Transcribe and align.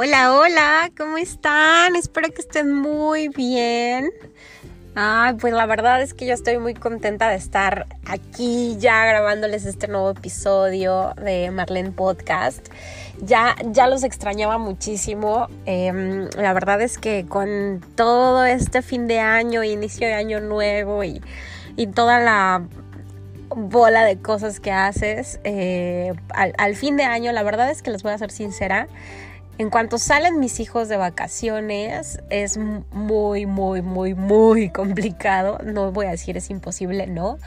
Hola, 0.00 0.32
hola, 0.32 0.92
¿cómo 0.96 1.18
están? 1.18 1.96
Espero 1.96 2.28
que 2.28 2.40
estén 2.40 2.72
muy 2.72 3.30
bien. 3.30 4.12
Ay, 4.94 5.34
pues 5.40 5.52
la 5.52 5.66
verdad 5.66 6.00
es 6.00 6.14
que 6.14 6.24
yo 6.24 6.34
estoy 6.34 6.58
muy 6.58 6.74
contenta 6.74 7.28
de 7.28 7.34
estar 7.34 7.88
aquí 8.06 8.76
ya 8.78 9.04
grabándoles 9.06 9.66
este 9.66 9.88
nuevo 9.88 10.10
episodio 10.10 11.14
de 11.20 11.50
Marlene 11.50 11.90
Podcast. 11.90 12.68
Ya, 13.22 13.56
ya 13.72 13.88
los 13.88 14.04
extrañaba 14.04 14.56
muchísimo. 14.56 15.48
Em, 15.66 16.28
la 16.36 16.52
verdad 16.52 16.80
es 16.80 16.96
que 16.96 17.26
con 17.26 17.84
todo 17.96 18.44
este 18.44 18.82
fin 18.82 19.08
de 19.08 19.18
año, 19.18 19.64
inicio 19.64 20.06
de 20.06 20.14
año 20.14 20.38
nuevo 20.38 21.02
y, 21.02 21.20
y 21.74 21.88
toda 21.88 22.20
la 22.20 22.62
bola 23.48 24.04
de 24.04 24.16
cosas 24.16 24.60
que 24.60 24.70
haces 24.70 25.40
eh, 25.42 26.12
al, 26.28 26.54
al 26.56 26.76
fin 26.76 26.96
de 26.96 27.02
año, 27.02 27.32
la 27.32 27.42
verdad 27.42 27.68
es 27.68 27.82
que 27.82 27.90
les 27.90 28.04
voy 28.04 28.12
a 28.12 28.18
ser 28.18 28.30
sincera 28.30 28.86
en 29.58 29.70
cuanto 29.70 29.98
salen 29.98 30.38
mis 30.38 30.60
hijos 30.60 30.88
de 30.88 30.96
vacaciones, 30.96 32.20
es 32.30 32.56
muy, 32.56 33.44
muy, 33.44 33.82
muy, 33.82 34.14
muy 34.14 34.70
complicado. 34.70 35.58
No 35.64 35.90
voy 35.90 36.06
a 36.06 36.10
decir 36.10 36.36
es 36.36 36.48
imposible, 36.48 37.08
no. 37.08 37.38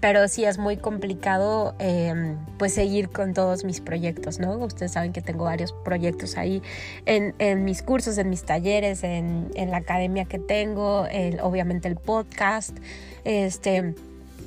Pero 0.00 0.28
sí 0.28 0.44
es 0.44 0.58
muy 0.58 0.76
complicado 0.76 1.74
em, 1.78 2.36
pues 2.56 2.72
seguir 2.72 3.10
con 3.10 3.34
todos 3.34 3.64
mis 3.64 3.80
proyectos, 3.80 4.38
¿no? 4.38 4.56
Ustedes 4.58 4.92
saben 4.92 5.12
que 5.12 5.20
tengo 5.20 5.44
varios 5.44 5.72
proyectos 5.72 6.38
ahí 6.38 6.62
en, 7.04 7.64
mis 7.64 7.82
cursos, 7.82 8.16
en 8.16 8.30
mis 8.30 8.44
talleres, 8.44 9.02
en, 9.02 9.50
la 9.54 9.78
academia 9.78 10.24
que 10.24 10.38
tengo, 10.38 11.06
obviamente 11.42 11.88
el 11.88 11.96
podcast, 11.96 12.76
este 13.24 13.94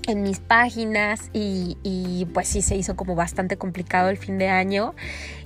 en 0.08 0.24
mis 0.24 0.40
páginas 0.40 1.30
y, 1.34 2.28
pues 2.34 2.48
sí 2.48 2.62
se 2.62 2.76
hizo 2.76 2.96
como 2.96 3.16
bastante 3.16 3.58
complicado 3.58 4.10
el 4.10 4.18
fin 4.18 4.38
de 4.38 4.50
año 4.50 4.96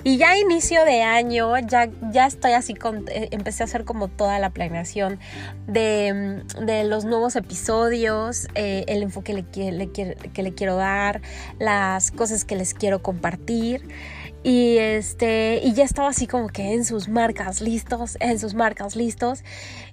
y 0.06 0.18
ya 0.18 0.38
inicio 0.38 0.86
de 0.86 1.02
año 1.02 1.58
ya, 1.58 1.90
ya 2.12 2.28
estoy 2.28 2.52
así 2.52 2.76
con, 2.76 3.06
eh, 3.10 3.28
empecé 3.32 3.64
a 3.64 3.66
hacer 3.66 3.86
como 3.86 4.08
toda 4.08 4.38
la 4.38 4.52
planeación 4.52 5.20
de, 5.68 6.44
los 6.88 7.06
nuevos 7.06 7.36
episodios 7.36 8.48
eh, 8.54 8.86
el 8.88 9.02
enfoque 9.02 9.44
que 9.52 9.72
le, 9.72 9.92
que 9.92 10.44
le 10.44 10.54
quiero 10.54 10.76
dar 10.76 11.22
las 11.60 12.12
cosas 12.12 12.46
que 12.46 12.56
les 12.56 12.76
quiero 12.76 13.02
compartir 13.02 13.82
y 14.46 14.78
este, 14.78 15.60
y 15.64 15.74
ya 15.74 15.84
estaba 15.84 16.10
así 16.10 16.28
como 16.28 16.50
que 16.50 16.76
en 16.76 16.86
sus 16.86 17.10
marcas 17.10 17.62
listos, 17.62 18.16
en 18.20 18.38
sus 18.38 18.54
marcas 18.54 18.96
listos. 18.96 19.44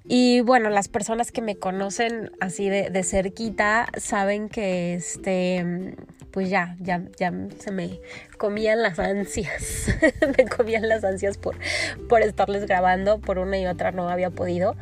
Y 0.04 0.42
bueno, 0.42 0.68
las 0.68 0.88
personas 0.88 1.32
que 1.32 1.40
me 1.40 1.56
conocen 1.56 2.32
así 2.38 2.68
de, 2.68 2.90
de 2.90 3.02
cerquita 3.02 3.86
saben 3.96 4.50
que 4.50 4.92
este, 4.92 5.96
pues 6.32 6.48
ya, 6.48 6.76
ya, 6.80 7.02
ya 7.18 7.32
se 7.58 7.70
me 7.70 8.00
comían 8.38 8.82
las 8.82 8.98
ansias. 8.98 9.88
me 10.38 10.46
comían 10.46 10.88
las 10.88 11.04
ansias 11.04 11.38
por, 11.38 11.56
por 12.08 12.22
estarles 12.22 12.66
grabando. 12.66 13.20
Por 13.20 13.38
una 13.38 13.58
y 13.58 13.66
otra 13.66 13.92
no 13.92 14.08
había 14.08 14.30
podido. 14.30 14.74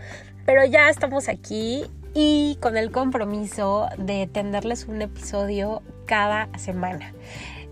Pero 0.47 0.65
ya 0.65 0.89
estamos 0.89 1.29
aquí 1.29 1.87
y 2.15 2.57
con 2.61 2.77
el 2.77 2.91
compromiso 2.91 3.89
de 3.99 4.27
tenerles 4.27 4.87
un 4.87 5.03
episodio 5.03 5.83
cada 6.07 6.49
semana. 6.59 7.13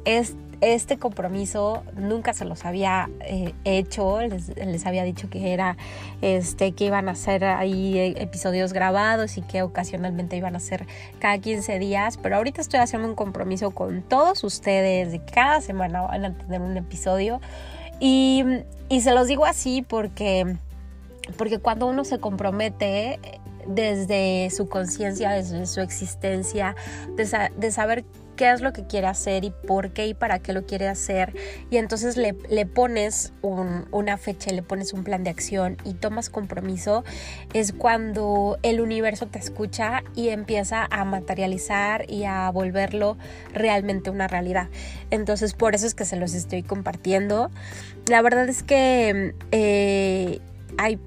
Es 0.05 0.35
este 0.61 0.99
compromiso 0.99 1.83
nunca 1.97 2.33
se 2.33 2.45
los 2.45 2.65
había 2.65 3.09
eh, 3.21 3.55
hecho, 3.65 4.21
les, 4.21 4.87
había 4.87 5.05
dicho 5.05 5.31
que 5.31 5.53
era 5.53 5.77
este 6.23 6.73
que 6.73 6.87
iban 6.87 7.09
a 7.09 7.13
hacer 7.13 7.45
ahí 7.45 7.99
episodios 8.17 8.73
grabados 8.73 9.39
y 9.39 9.43
que 9.43 9.63
ocasionalmente 9.63 10.37
iban 10.37 10.57
a 10.57 10.61
ser 10.61 10.87
cada 11.19 11.39
15 11.39 11.79
días, 11.79 12.19
pero 12.19 12.37
ahorita 12.37 12.61
estoy 12.61 12.81
haciendo 12.81 13.09
un 13.09 13.15
compromiso 13.15 13.71
con 13.71 14.03
todos 14.03 14.45
ustedes 14.45 15.13
de 15.13 15.19
que 15.21 15.33
cada 15.33 15.61
semana 15.61 16.03
van 16.03 16.25
a 16.25 16.37
tener 16.37 16.61
un 16.61 16.77
episodio. 16.77 17.41
Y, 18.01 18.45
y 18.89 19.01
se 19.01 19.13
los 19.13 19.27
digo 19.27 19.45
así 19.45 19.83
porque 19.83 20.57
porque 21.37 21.59
cuando 21.59 21.87
uno 21.87 22.05
se 22.05 22.19
compromete 22.19 23.19
desde 23.67 24.49
su 24.51 24.69
conciencia, 24.69 25.31
desde 25.31 25.67
su 25.67 25.81
existencia, 25.81 26.75
de, 27.17 27.51
de 27.57 27.71
saber 27.71 28.05
qué 28.39 28.53
es 28.53 28.61
lo 28.61 28.73
que 28.73 28.87
quiere 28.87 29.09
hacer 29.09 29.45
y 29.45 29.51
por 29.51 29.91
qué 29.91 30.07
y 30.07 30.15
para 30.15 30.39
qué 30.39 30.53
lo 30.53 30.65
quiere 30.65 30.87
hacer. 30.87 31.35
Y 31.71 31.77
entonces 31.77 32.17
le, 32.17 32.37
le 32.49 32.67
pones 32.67 33.33
una 33.43 34.17
fecha, 34.17 34.53
le 34.53 34.63
pones 34.63 34.93
un 34.93 35.03
plan 35.03 35.25
de 35.25 35.31
acción 35.31 35.77
y 35.85 35.95
tomas 35.95 36.31
compromiso, 36.31 37.05
es 37.53 37.73
cuando 37.73 38.57
el 38.63 38.81
universo 38.81 39.27
te 39.27 39.41
escucha 39.41 40.05
y 40.15 40.29
empieza 40.29 40.87
a 40.89 41.05
materializar 41.05 42.09
y 42.09 42.25
a 42.25 42.49
volverlo 42.51 43.19
realmente 43.53 44.09
una 44.09 44.29
realidad. 44.29 44.69
Entonces 45.11 45.53
por 45.55 45.75
eso 45.75 45.87
es 45.89 45.95
que 45.95 46.05
se 46.05 46.17
los 46.17 46.33
estoy 46.35 46.63
compartiendo. 46.63 47.51
La 48.07 48.23
verdad 48.23 48.49
es 48.49 48.63
que 48.63 49.35
eh, 49.51 50.41
hay 50.77 51.01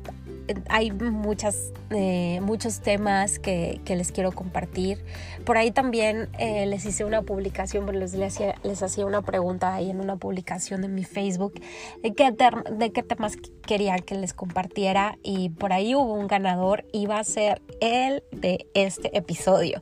hay 0.70 0.92
muchas, 0.92 1.72
eh, 1.90 2.40
muchos 2.42 2.80
temas 2.82 3.40
que, 3.40 3.80
les 3.86 4.12
quiero 4.12 4.32
compartir. 4.32 5.04
Por 5.46 5.58
ahí 5.58 5.72
también 5.72 6.30
eh, 6.40 6.66
les 6.66 6.86
hice 6.86 7.04
una 7.06 7.22
publicación, 7.22 7.86
les, 7.98 8.14
les, 8.14 8.34
hacía, 8.34 8.56
les 8.64 8.82
hacía 8.82 9.06
una 9.06 9.22
pregunta 9.22 9.74
ahí 9.74 9.90
en 9.90 10.00
una 10.00 10.16
publicación 10.16 10.82
de 10.82 10.88
mi 10.88 11.04
Facebook 11.04 11.54
de 12.02 12.14
qué, 12.14 12.32
de 12.72 12.92
qué 12.92 13.04
temas 13.04 13.38
querían 13.66 14.00
que 14.00 14.16
les 14.16 14.34
compartiera 14.34 15.18
y 15.24 15.50
por 15.50 15.74
ahí 15.74 15.96
hubo 15.96 16.14
un 16.14 16.28
ganador 16.28 16.86
y 16.92 17.06
va 17.06 17.20
a 17.20 17.24
ser 17.24 17.62
el 17.82 18.24
de 18.32 18.68
este 18.74 19.16
episodio. 19.18 19.82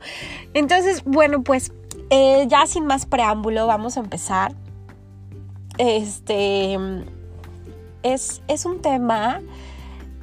Entonces, 0.54 1.04
bueno, 1.04 1.44
pues 1.44 1.72
eh, 2.10 2.46
ya 2.48 2.66
sin 2.66 2.86
más 2.86 3.06
preámbulo 3.06 3.68
vamos 3.68 3.98
a 3.98 4.00
empezar. 4.00 4.54
Este 5.78 6.78
es, 8.04 8.42
es 8.48 8.66
un 8.66 8.82
tema 8.82 9.42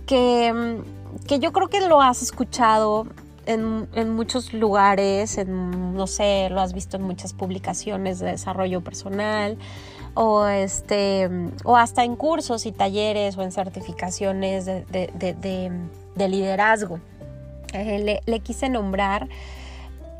que, 0.06 0.82
que 1.26 1.38
yo 1.38 1.52
creo 1.52 1.68
que 1.68 1.80
lo 1.80 2.00
has 2.00 2.22
escuchado 2.22 3.06
en, 3.46 3.88
en, 3.94 4.14
muchos 4.14 4.52
lugares, 4.52 5.38
en, 5.38 5.94
no 5.94 6.06
sé, 6.06 6.48
lo 6.50 6.60
has 6.60 6.72
visto 6.72 6.96
en 6.96 7.02
muchas 7.04 7.32
publicaciones 7.32 8.18
de 8.18 8.26
desarrollo 8.32 8.82
personal 8.82 9.58
o, 10.14 10.46
este, 10.46 11.28
o 11.64 11.76
hasta 11.76 12.04
en 12.04 12.16
cursos 12.16 12.66
y 12.66 12.72
talleres 12.72 13.36
o 13.36 13.42
en 13.42 13.52
certificaciones 13.52 14.64
de, 14.64 14.84
de, 14.90 15.70
de, 16.14 16.28
liderazgo. 16.28 17.00
Eh, 17.72 17.98
le, 17.98 18.20
le 18.24 18.40
quise 18.40 18.68
nombrar, 18.68 19.28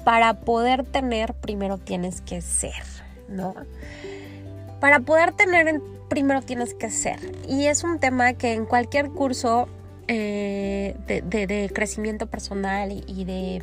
para 0.06 0.34
poder 0.34 0.84
tener, 0.84 1.34
primero 1.34 1.78
tienes 1.78 2.20
que 2.20 2.41
ser, 2.41 2.84
¿no? 3.28 3.54
Para 4.81 5.00
poder 5.00 5.32
tener, 5.32 5.81
primero 6.09 6.42
tienes 6.42 6.75
que 6.75 6.91
ser. 6.91 7.19
Y 7.48 7.66
es 7.66 7.84
un 7.84 7.98
tema 7.98 8.34
que 8.34 8.53
en 8.53 8.66
cualquier 8.66 9.10
curso 9.10 9.69
eh, 10.09 10.94
de, 11.06 11.70
crecimiento 11.75 12.26
personal 12.26 12.92
y, 12.92 13.25
de 13.25 13.62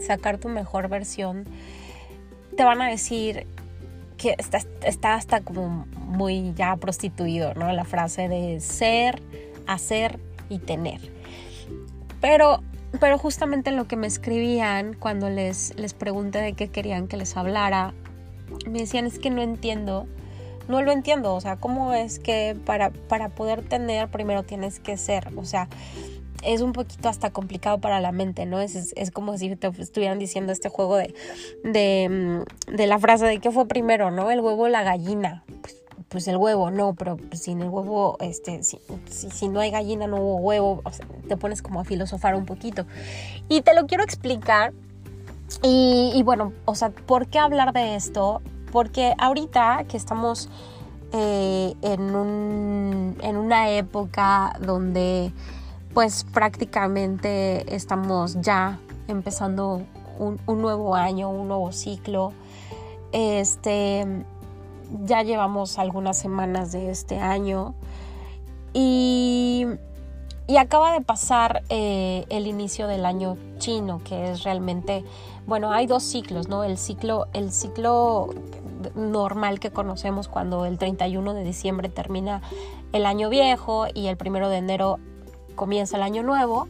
sacar 0.00 0.38
tu 0.38 0.48
mejor 0.48 0.88
versión, 0.88 1.44
te 2.56 2.64
van 2.64 2.82
a 2.82 2.88
decir 2.88 3.46
que 4.16 4.34
está, 4.38 4.60
está 4.82 5.14
hasta 5.14 5.40
como 5.40 5.86
muy 5.96 6.52
ya 6.54 6.76
prostituido, 6.76 7.54
¿no? 7.54 7.72
La 7.72 7.84
frase 7.84 8.28
de 8.28 8.60
ser, 8.60 9.22
hacer 9.66 10.18
y 10.48 10.58
tener. 10.58 11.00
Pero, 12.20 12.62
pero 12.98 13.18
justamente 13.18 13.70
lo 13.70 13.86
que 13.86 13.96
me 13.96 14.08
escribían 14.08 14.94
cuando 14.94 15.30
les, 15.30 15.76
les 15.76 15.94
pregunté 15.94 16.40
de 16.40 16.54
qué 16.54 16.68
querían 16.68 17.06
que 17.06 17.16
les 17.16 17.36
hablara, 17.36 17.94
me 18.66 18.80
decían 18.80 19.06
es 19.06 19.18
que 19.18 19.30
no 19.30 19.42
entiendo 19.42 20.08
no 20.68 20.82
lo 20.82 20.92
entiendo, 20.92 21.34
o 21.34 21.40
sea, 21.40 21.56
¿cómo 21.56 21.92
es 21.94 22.18
que 22.18 22.56
para, 22.64 22.90
para 22.90 23.30
poder 23.30 23.62
tener 23.66 24.08
primero 24.08 24.42
tienes 24.42 24.78
que 24.80 24.96
ser? 24.96 25.28
O 25.36 25.44
sea, 25.44 25.68
es 26.42 26.60
un 26.60 26.72
poquito 26.72 27.08
hasta 27.08 27.30
complicado 27.30 27.78
para 27.78 28.00
la 28.00 28.12
mente, 28.12 28.46
¿no? 28.46 28.60
Es, 28.60 28.92
es, 28.94 29.10
como 29.10 29.36
si 29.38 29.56
te 29.56 29.66
estuvieran 29.66 30.18
diciendo 30.18 30.52
este 30.52 30.68
juego 30.68 30.96
de, 30.96 31.14
de, 31.64 32.44
mm, 32.68 32.76
de, 32.76 32.86
la 32.86 32.98
frase 32.98 33.26
de 33.26 33.38
qué 33.38 33.50
fue 33.50 33.66
primero, 33.66 34.10
¿no? 34.10 34.30
El 34.30 34.40
huevo 34.40 34.64
o 34.64 34.68
la 34.68 34.82
gallina. 34.82 35.42
Pues, 35.62 35.82
pues 36.08 36.28
el 36.28 36.36
huevo, 36.36 36.70
no, 36.70 36.94
pero 36.94 37.18
sin 37.32 37.60
el 37.60 37.68
huevo, 37.68 38.16
este, 38.20 38.62
si, 38.62 39.48
no 39.48 39.60
hay 39.60 39.70
gallina, 39.70 40.06
no 40.06 40.16
hubo 40.16 40.36
huevo, 40.36 40.80
o 40.84 40.92
sea, 40.92 41.06
te 41.28 41.36
pones 41.36 41.60
como 41.60 41.80
a 41.80 41.84
filosofar 41.84 42.34
un 42.34 42.46
poquito. 42.46 42.86
Y 43.48 43.62
te 43.62 43.74
lo 43.74 43.86
quiero 43.86 44.04
explicar. 44.04 44.72
Y 45.62 46.22
bueno, 46.24 46.52
o 46.66 46.74
sea, 46.74 46.90
¿por 46.90 47.26
qué 47.26 47.38
hablar 47.38 47.72
de 47.72 47.96
esto? 47.96 48.42
Porque 48.72 49.14
ahorita 49.18 49.84
que 49.88 49.96
estamos 49.96 50.48
eh, 51.12 51.74
en, 51.80 52.14
una 53.36 53.70
época 53.70 54.54
donde 54.60 55.32
pues 55.94 56.24
prácticamente 56.32 57.74
estamos 57.74 58.40
ya 58.42 58.78
empezando 59.08 59.82
un, 60.18 60.38
nuevo 60.46 60.94
año, 60.94 61.30
un 61.30 61.48
nuevo 61.48 61.72
ciclo. 61.72 62.32
Este, 63.12 64.24
ya 65.04 65.22
llevamos 65.22 65.78
algunas 65.78 66.18
semanas 66.18 66.72
de 66.72 66.90
este 66.90 67.18
año 67.20 67.74
y, 68.72 69.66
acaba 70.58 70.92
de 70.92 71.00
pasar 71.00 71.62
eh, 71.68 72.24
el 72.28 72.46
inicio 72.46 72.86
del 72.86 73.06
año 73.06 73.36
chino, 73.58 74.00
que 74.04 74.30
es 74.30 74.44
realmente, 74.44 75.04
bueno, 75.48 75.72
hay 75.72 75.86
dos 75.86 76.02
ciclos, 76.02 76.48
¿no? 76.48 76.62
El 76.62 76.76
ciclo, 76.76 77.26
el 77.32 77.50
ciclo 77.52 78.28
normal 78.94 79.60
que 79.60 79.70
conocemos 79.70 80.28
cuando 80.28 80.66
el 80.66 80.76
31 80.76 81.32
de 81.32 81.42
diciembre 81.42 81.88
termina 81.88 82.42
el 82.92 83.06
año 83.06 83.30
viejo 83.30 83.86
y 83.92 84.08
el 84.08 84.18
primero 84.18 84.50
de 84.50 84.58
enero 84.58 84.98
comienza 85.54 85.96
el 85.96 86.02
año 86.02 86.22
nuevo. 86.22 86.68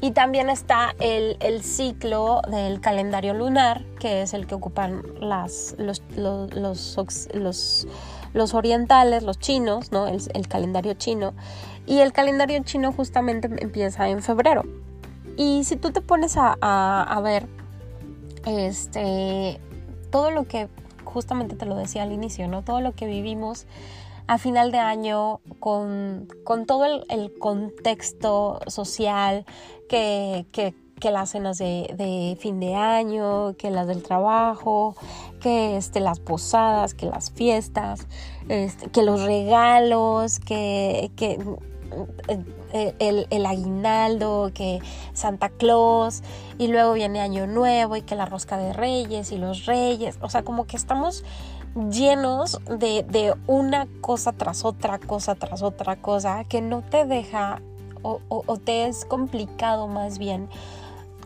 Y 0.00 0.12
también 0.12 0.50
está 0.50 0.94
el, 1.00 1.62
ciclo 1.62 2.42
del 2.48 2.80
calendario 2.80 3.34
lunar, 3.34 3.84
que 3.98 4.22
es 4.22 4.34
el 4.34 4.46
que 4.46 4.54
ocupan 4.54 5.02
las, 5.20 5.74
los, 5.78 6.00
los, 6.16 6.96
orientales, 8.54 9.24
los 9.24 9.38
chinos, 9.40 9.90
¿no? 9.90 10.06
El, 10.06 10.46
calendario 10.46 10.94
chino. 10.94 11.34
Y 11.86 11.98
el 11.98 12.12
calendario 12.12 12.62
chino 12.62 12.92
justamente 12.92 13.48
empieza 13.60 14.08
en 14.08 14.22
febrero. 14.22 14.62
Y 15.36 15.64
si 15.64 15.74
tú 15.74 15.90
te 15.90 16.00
pones 16.00 16.36
a, 16.36 16.52
a 16.52 17.20
ver 17.20 17.48
este, 18.46 19.60
todo 20.10 20.30
lo 20.30 20.44
que, 20.44 20.68
justamente 21.04 21.56
te 21.56 21.66
lo 21.66 21.76
decía 21.76 22.02
al 22.02 22.12
inicio, 22.12 22.48
¿no? 22.48 22.62
Todo 22.62 22.80
lo 22.80 22.92
que 22.92 23.06
vivimos 23.06 23.66
a 24.26 24.38
final 24.38 24.70
de 24.72 24.78
año 24.78 25.40
con, 25.60 26.28
todo 26.66 27.04
el, 27.08 27.32
contexto 27.38 28.60
social 28.66 29.44
que, 29.88 30.46
las 31.02 31.30
cenas 31.30 31.58
de, 31.58 32.36
fin 32.40 32.60
de 32.60 32.74
año, 32.74 33.56
que 33.56 33.70
las 33.70 33.88
del 33.88 34.02
trabajo, 34.02 34.96
que 35.40 35.76
este, 35.76 36.00
las 36.00 36.20
posadas, 36.20 36.94
que 36.94 37.06
las 37.06 37.32
fiestas, 37.32 38.06
este, 38.48 38.88
que 38.90 39.02
los 39.02 39.22
regalos, 39.22 40.38
que, 40.38 41.10
que 41.16 41.38
el, 42.28 43.26
el, 43.30 43.46
aguinaldo, 43.46 44.50
que 44.54 44.80
Santa 45.12 45.48
Claus, 45.48 46.22
y 46.58 46.68
luego 46.68 46.92
viene 46.94 47.20
Año 47.20 47.46
Nuevo, 47.46 47.96
y 47.96 48.02
que 48.02 48.14
la 48.14 48.26
rosca 48.26 48.56
de 48.56 48.72
reyes 48.72 49.32
y 49.32 49.38
los 49.38 49.66
reyes, 49.66 50.18
o 50.20 50.28
sea, 50.30 50.42
como 50.42 50.66
que 50.66 50.76
estamos 50.76 51.24
llenos 51.74 52.60
de, 52.66 53.34
una 53.46 53.86
cosa 54.00 54.32
tras 54.32 54.64
otra 54.64 54.98
cosa 54.98 55.34
tras 55.34 55.62
otra 55.62 55.96
cosa 55.96 56.44
que 56.44 56.60
no 56.60 56.82
te 56.82 57.06
deja 57.06 57.60
o, 58.02 58.58
te 58.58 58.86
es 58.86 59.04
complicado 59.04 59.86
más 59.86 60.18
bien 60.18 60.48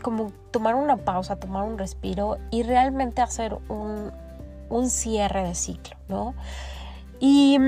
como 0.02 0.30
tomar 0.50 0.74
una 0.74 0.98
pausa, 0.98 1.36
tomar 1.36 1.64
un 1.64 1.78
respiro 1.78 2.36
y 2.50 2.62
realmente 2.62 3.22
hacer 3.22 3.56
un, 3.68 4.12
cierre 4.88 5.42
de 5.42 5.54
ciclo, 5.54 5.96
¿no? 6.08 6.34
Y, 7.18 7.58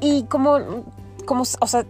y 0.00 0.22
como, 0.24 0.56
como, 1.26 1.42
o 1.42 1.66
sea, 1.66 1.84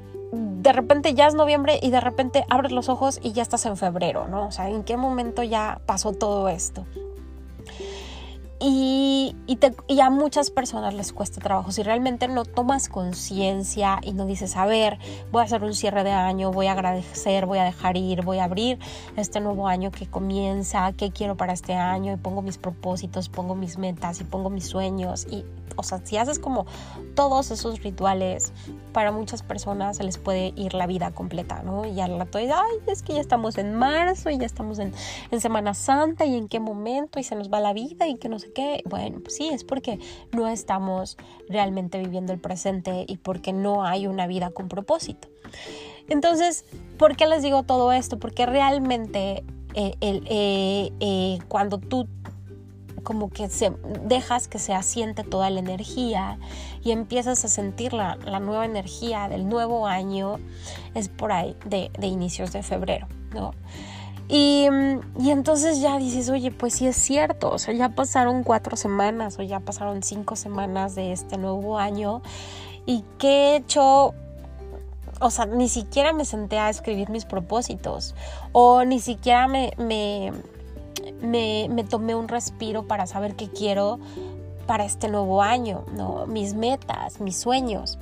de 0.64 0.72
repente 0.72 1.12
ya 1.12 1.26
es 1.26 1.34
noviembre 1.34 1.78
y 1.82 1.90
de 1.90 2.00
repente 2.00 2.46
abres 2.48 2.72
los 2.72 2.88
ojos 2.88 3.20
y 3.22 3.32
ya 3.32 3.42
estás 3.42 3.66
en 3.66 3.76
febrero, 3.76 4.28
¿no? 4.28 4.46
O 4.46 4.50
sea, 4.50 4.70
¿en 4.70 4.82
qué 4.82 4.96
momento 4.96 5.42
ya 5.42 5.82
pasó 5.84 6.12
todo 6.12 6.48
esto? 6.48 6.86
Y, 8.60 9.36
a 10.00 10.08
muchas 10.08 10.50
personas 10.50 10.94
les 10.94 11.12
cuesta 11.12 11.38
trabajo. 11.40 11.70
Si 11.70 11.82
realmente 11.82 12.28
no 12.28 12.46
tomas 12.46 12.88
conciencia 12.88 13.98
y 14.02 14.14
no 14.14 14.24
dices, 14.24 14.56
a 14.56 14.64
ver, 14.64 14.98
voy 15.30 15.42
a 15.42 15.44
hacer 15.44 15.62
un 15.62 15.74
cierre 15.74 16.02
de 16.02 16.12
año, 16.12 16.50
voy 16.50 16.68
a 16.68 16.72
agradecer, 16.72 17.44
voy 17.44 17.58
a 17.58 17.64
dejar 17.64 17.98
ir, 17.98 18.22
voy 18.22 18.38
a 18.38 18.44
abrir 18.44 18.78
este 19.16 19.40
nuevo 19.40 19.68
año 19.68 19.90
que 19.90 20.06
comienza, 20.06 20.92
qué 20.92 21.10
quiero 21.10 21.36
para 21.36 21.52
este 21.52 21.74
año, 21.74 22.14
y 22.14 22.16
pongo 22.16 22.40
mis 22.40 22.56
propósitos, 22.56 23.28
pongo 23.28 23.54
mis 23.54 23.76
metas 23.76 24.22
y 24.22 24.24
pongo 24.24 24.48
mis 24.48 24.66
sueños. 24.66 25.26
Y, 25.30 25.44
o 25.76 25.82
sea, 25.82 26.00
si 26.04 26.16
haces 26.16 26.38
como 26.38 26.66
todos 27.14 27.50
esos 27.50 27.82
rituales, 27.82 28.52
para 28.92 29.10
muchas 29.10 29.42
personas 29.42 29.96
se 29.96 30.04
les 30.04 30.18
puede 30.18 30.52
ir 30.56 30.74
la 30.74 30.86
vida 30.86 31.10
completa, 31.12 31.62
¿no? 31.62 31.84
Y 31.84 32.00
al 32.00 32.18
rato, 32.18 32.38
ay, 32.38 32.48
es 32.86 33.02
que 33.02 33.14
ya 33.14 33.20
estamos 33.20 33.58
en 33.58 33.74
marzo 33.74 34.30
y 34.30 34.38
ya 34.38 34.46
estamos 34.46 34.78
en, 34.78 34.92
en 35.30 35.40
Semana 35.40 35.74
Santa 35.74 36.24
y 36.24 36.36
en 36.36 36.48
qué 36.48 36.60
momento 36.60 37.18
y 37.18 37.24
se 37.24 37.34
nos 37.34 37.52
va 37.52 37.60
la 37.60 37.72
vida 37.72 38.06
y 38.06 38.16
que 38.16 38.28
no 38.28 38.38
sé 38.38 38.52
qué. 38.52 38.82
Bueno, 38.86 39.20
pues 39.20 39.36
sí, 39.36 39.48
es 39.48 39.64
porque 39.64 39.98
no 40.32 40.48
estamos 40.48 41.16
realmente 41.48 41.98
viviendo 41.98 42.32
el 42.32 42.38
presente 42.38 43.04
y 43.08 43.16
porque 43.16 43.52
no 43.52 43.84
hay 43.84 44.06
una 44.06 44.26
vida 44.26 44.50
con 44.50 44.68
propósito. 44.68 45.28
Entonces, 46.08 46.64
¿por 46.98 47.16
qué 47.16 47.26
les 47.26 47.42
digo 47.42 47.62
todo 47.62 47.92
esto? 47.92 48.18
Porque 48.18 48.46
realmente 48.46 49.44
eh, 49.74 49.96
eh, 50.00 50.92
eh, 51.00 51.38
cuando 51.48 51.78
tú 51.78 52.06
como 53.04 53.30
que 53.30 53.48
se, 53.48 53.72
dejas 54.02 54.48
que 54.48 54.58
se 54.58 54.74
asiente 54.74 55.22
toda 55.22 55.50
la 55.50 55.60
energía 55.60 56.38
y 56.82 56.90
empiezas 56.90 57.44
a 57.44 57.48
sentir 57.48 57.92
la, 57.92 58.16
nueva 58.40 58.64
energía 58.64 59.28
del 59.28 59.48
nuevo 59.48 59.86
año, 59.86 60.40
es 60.94 61.08
por 61.08 61.30
ahí 61.30 61.56
de, 61.66 61.90
de 61.98 62.06
inicios 62.08 62.52
de 62.52 62.62
febrero, 62.62 63.06
¿no? 63.32 63.52
Y, 64.26 64.68
y, 65.18 65.30
entonces 65.30 65.80
ya 65.80 65.98
dices, 65.98 66.30
oye, 66.30 66.50
pues 66.50 66.74
sí 66.74 66.86
es 66.86 66.96
cierto, 66.96 67.50
o 67.50 67.58
sea, 67.58 67.74
ya 67.74 67.90
pasaron 67.90 68.42
cuatro 68.42 68.74
semanas 68.74 69.38
o 69.38 69.42
ya 69.42 69.60
pasaron 69.60 70.02
cinco 70.02 70.34
semanas 70.34 70.94
de 70.94 71.12
este 71.12 71.36
nuevo 71.36 71.78
año 71.78 72.22
y 72.86 73.04
qué 73.18 73.28
he 73.28 73.56
hecho, 73.56 74.14
o 75.20 75.30
sea, 75.30 75.44
ni 75.44 75.68
siquiera 75.68 76.14
me 76.14 76.24
senté 76.24 76.58
a 76.58 76.70
escribir 76.70 77.10
mis 77.10 77.26
propósitos 77.26 78.14
o 78.52 78.84
ni 78.84 78.98
siquiera 78.98 79.46
me, 79.46 80.32
me, 81.24 81.84
tomé 81.84 82.14
un 82.14 82.28
respiro 82.28 82.86
para 82.86 83.06
saber 83.06 83.34
qué 83.34 83.48
quiero 83.48 83.98
para 84.66 84.84
este 84.84 85.08
nuevo 85.08 85.42
año, 85.42 85.84
¿no? 85.94 86.26
mis 86.26 86.54
metas, 86.54 87.20
mis 87.20 87.36
sueños. 87.36 87.98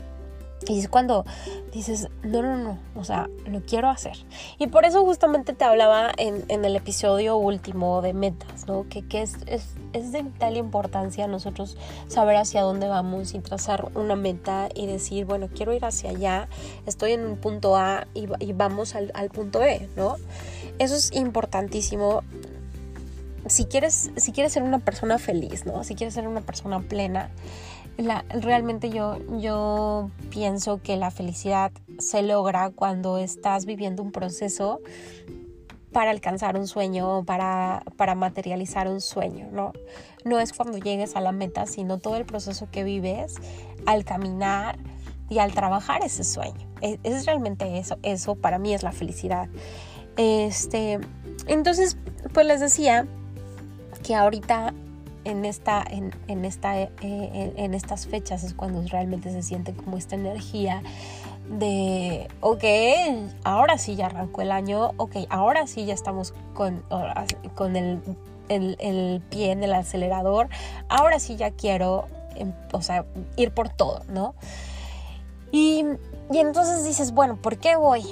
Y 0.69 0.79
es 0.79 0.89
cuando 0.89 1.25
dices, 1.73 2.09
no, 2.23 2.43
no, 2.43 2.57
no, 2.57 2.79
o 2.95 3.05
sea, 3.05 3.29
lo 3.47 3.63
quiero 3.63 3.89
hacer. 3.89 4.17
Y 4.59 4.69
por 4.69 4.85
eso 4.85 5.05
justamente 5.05 5.55
te 5.55 5.65
hablaba 5.65 6.13
en, 6.17 6.45
el 6.49 6.77
episodio 6.77 7.37
último 7.37 8.01
de 8.03 8.13
metas, 8.13 8.67
¿no? 8.67 8.87
Que, 8.89 9.05
es, 9.21 9.37
es, 9.47 10.13
de 10.13 10.23
vital 10.23 10.57
importancia 10.57 11.27
nosotros 11.27 11.77
saber 12.09 12.37
hacia 12.37 12.63
dónde 12.63 12.89
vamos 12.89 13.35
y 13.35 13.41
trazar 13.41 13.91
una 13.95 14.15
meta 14.15 14.69
y 14.75 14.87
decir, 14.87 15.25
bueno, 15.25 15.49
quiero 15.53 15.73
ir 15.73 15.85
hacia 15.85 16.11
allá, 16.11 16.49
estoy 16.87 17.13
en 17.13 17.27
un 17.27 17.37
punto 17.37 17.77
A 17.77 18.07
y, 18.15 18.53
vamos 18.53 18.95
al, 18.95 19.11
al 19.15 19.31
punto 19.31 19.59
B, 19.59 19.89
¿no? 19.97 20.17
Eso 20.79 20.95
es 20.95 21.13
importantísimo 21.13 22.23
si 23.47 23.65
quieres, 23.67 24.11
si 24.17 24.33
quieres 24.33 24.53
ser 24.53 24.63
una 24.63 24.79
persona 24.79 25.19
feliz, 25.19 25.67
¿no? 25.67 25.85
Si 25.85 25.95
quieres 25.95 26.15
ser 26.15 26.29
una 26.29 26.41
persona 26.41 26.81
plena, 26.81 27.31
realmente 27.99 28.91
yo, 28.91 29.19
yo 29.39 30.11
pienso 30.31 30.81
que 30.83 30.97
la 30.97 31.11
felicidad 31.11 31.73
se 31.99 32.23
logra 32.23 32.71
cuando 32.71 33.19
estás 33.19 33.67
viviendo 33.67 34.03
un 34.03 34.13
proceso 34.13 34.81
para 35.93 36.11
alcanzar 36.11 36.57
un 36.57 36.67
sueño, 36.67 37.25
para, 37.25 37.83
para 37.97 38.15
materializar 38.15 38.89
un 38.89 39.01
sueño, 39.01 39.49
¿no? 39.53 39.73
No 40.25 40.41
es 40.41 40.53
cuando 40.55 40.79
llegues 40.79 41.17
a 41.17 41.21
la 41.21 41.33
meta, 41.33 41.67
sino 41.67 41.99
todo 41.99 42.17
el 42.17 42.25
proceso 42.25 42.69
que 42.71 42.83
vives 42.83 43.35
al 43.85 44.05
caminar 44.05 44.79
y 45.29 45.39
al 45.39 45.53
trabajar 45.53 46.03
ese 46.03 46.25
sueño. 46.25 46.67
Es, 46.81 46.99
es 47.03 47.27
realmente 47.27 47.79
eso, 47.79 47.99
eso 48.03 48.37
para 48.37 48.59
mí 48.59 48.73
es 48.73 48.83
la 48.83 48.93
felicidad. 48.93 49.49
Este, 50.17 50.99
entonces, 51.47 51.99
pues 52.33 52.47
les 52.47 52.61
decía 52.61 53.07
que 54.03 54.15
ahorita 54.15 54.75
en, 55.25 55.45
esta, 55.45 55.85
en, 55.89 56.45
esta, 56.45 56.81
eh, 56.81 56.91
en, 57.01 57.75
estas 57.75 58.07
fechas 58.07 58.43
es 58.45 58.55
cuando 58.55 58.83
realmente 58.89 59.31
se 59.31 59.43
siente 59.43 59.73
como 59.73 59.97
esta 59.97 60.17
energía 60.17 60.83
de, 61.49 62.29
ok, 62.41 62.65
ahora 63.45 63.79
sí 63.79 63.97
ya 63.97 64.07
arrancó 64.07 64.43
el 64.43 64.53
año, 64.53 64.93
ok, 64.97 65.17
ahora 65.29 65.67
sí 65.67 65.85
ya 65.85 65.95
estamos 65.95 66.35
con, 66.55 66.83
con 67.55 67.77
el, 67.77 68.01
el, 68.49 69.23
pie 69.31 69.53
en 69.53 69.63
el 69.63 69.73
acelerador, 69.73 70.49
ahora 70.89 71.19
sí 71.19 71.37
ya 71.37 71.51
quiero, 71.51 72.07
em, 72.35 72.53
o 72.73 72.83
sea, 72.83 73.05
ir 73.37 73.53
por 73.53 73.69
todo, 73.69 74.03
¿no? 74.09 74.35
Y, 75.51 75.85
y 76.31 76.39
entonces 76.39 76.85
dices, 76.85 77.13
bueno, 77.13 77.37
¿por 77.37 77.59
qué 77.59 77.77
voy? 77.77 78.03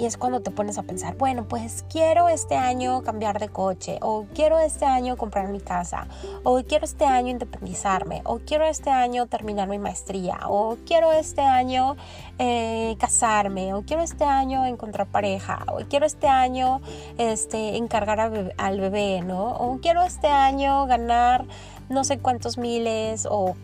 Y 0.00 0.06
es 0.06 0.16
cuando 0.16 0.40
te 0.40 0.50
pones 0.50 0.78
a 0.78 0.82
pensar, 0.82 1.14
bueno, 1.18 1.44
pues 1.46 1.84
quiero 1.90 2.30
este 2.30 2.56
año 2.56 3.02
cambiar 3.02 3.38
de 3.38 3.50
coche, 3.50 3.98
o 4.00 4.24
quiero 4.34 4.58
este 4.58 4.86
año 4.86 5.18
comprar 5.18 5.48
mi 5.48 5.60
casa, 5.60 6.06
o 6.42 6.62
quiero 6.62 6.86
este 6.86 7.04
año 7.04 7.28
independizarme, 7.28 8.22
o 8.24 8.38
quiero 8.38 8.64
este 8.64 8.88
año 8.88 9.26
terminar 9.26 9.68
mi 9.68 9.78
maestría, 9.78 10.38
o 10.48 10.78
quiero 10.86 11.12
este 11.12 11.42
año 11.42 11.96
eh, 12.38 12.96
casarme, 12.98 13.74
o 13.74 13.82
quiero 13.82 14.02
este 14.02 14.24
año 14.24 14.64
encontrar 14.64 15.06
pareja, 15.06 15.66
o 15.68 15.80
quiero 15.86 16.06
este 16.06 16.28
año 16.28 16.80
este, 17.18 17.76
encargar 17.76 18.20
al 18.56 18.80
bebé, 18.80 19.20
¿no? 19.20 19.48
O 19.48 19.80
quiero 19.82 20.02
este 20.02 20.28
año 20.28 20.86
ganar 20.86 21.44
no 21.90 22.04
sé 22.04 22.18
cuántos 22.18 22.56
miles 22.56 23.26
o 23.28 23.54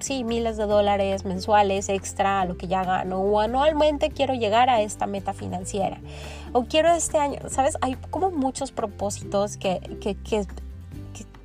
sí, 0.00 0.24
miles 0.24 0.56
de 0.56 0.66
dólares 0.66 1.24
mensuales 1.24 1.88
extra 1.88 2.40
a 2.40 2.44
lo 2.44 2.56
que 2.56 2.66
ya 2.66 2.84
gano 2.84 3.20
o 3.20 3.40
anualmente 3.40 4.10
quiero 4.10 4.34
llegar 4.34 4.68
a 4.70 4.82
esta 4.82 5.06
meta 5.06 5.32
financiera 5.32 5.98
o 6.52 6.64
quiero 6.64 6.90
este 6.92 7.18
año, 7.18 7.38
¿sabes? 7.48 7.76
Hay 7.80 7.96
como 8.10 8.30
muchos 8.30 8.72
propósitos 8.72 9.56
que, 9.56 9.80
que, 10.00 10.16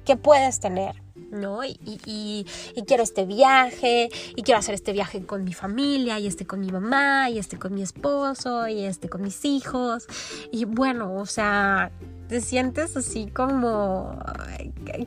que, 0.05 0.17
puedes 0.17 0.59
tener. 0.59 0.95
¿no? 1.31 1.63
Y, 1.63 1.79
y, 1.85 2.45
y, 2.75 2.81
quiero 2.81 3.03
este 3.03 3.25
viaje, 3.25 4.09
y 4.35 4.43
quiero 4.43 4.59
hacer 4.59 4.75
este 4.75 4.91
viaje 4.91 5.25
con 5.25 5.45
mi 5.45 5.53
familia, 5.53 6.19
y 6.19 6.27
este 6.27 6.45
con 6.45 6.59
mi 6.59 6.69
mamá, 6.69 7.29
y 7.29 7.39
este 7.39 7.57
con 7.57 7.73
mi 7.73 7.81
esposo, 7.81 8.67
y 8.67 8.83
este 8.83 9.07
con 9.07 9.21
mis 9.21 9.45
hijos. 9.45 10.07
Y 10.51 10.65
bueno, 10.65 11.15
o 11.15 11.25
sea, 11.25 11.89
te 12.31 12.39
sientes 12.39 12.95
así 12.95 13.27
como, 13.27 14.17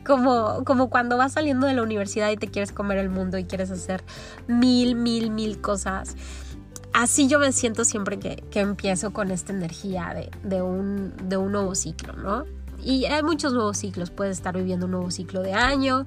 como, 0.04 0.62
como 0.66 0.90
cuando 0.90 1.16
vas 1.16 1.33
saliendo 1.33 1.66
de 1.66 1.73
la 1.73 1.83
universidad 1.83 2.31
y 2.31 2.37
te 2.37 2.49
quieres 2.49 2.71
comer 2.71 2.99
el 2.99 3.09
mundo 3.09 3.38
y 3.38 3.45
quieres 3.45 3.71
hacer 3.71 4.04
mil, 4.47 4.95
mil, 4.95 5.31
mil 5.31 5.59
cosas. 5.59 6.16
Así 6.93 7.26
yo 7.26 7.38
me 7.38 7.50
siento 7.52 7.87
siempre 7.87 8.19
que, 8.19 8.45
empiezo 8.61 9.14
con 9.14 9.31
esta 9.31 9.54
energía 9.54 10.14
de, 10.43 10.61
un, 10.61 11.14
de 11.26 11.38
un 11.38 11.52
nuevo 11.52 11.75
ciclo, 11.75 12.12
¿no? 12.12 12.45
Y 12.85 13.07
hay 13.07 13.23
muchos 13.23 13.54
nuevos 13.54 13.78
ciclos. 13.78 14.11
Puedes 14.11 14.37
estar 14.37 14.54
viviendo 14.54 14.85
un 14.85 14.93
nuevo 14.93 15.11
ciclo 15.11 15.40
de 15.40 15.54
año, 15.54 16.04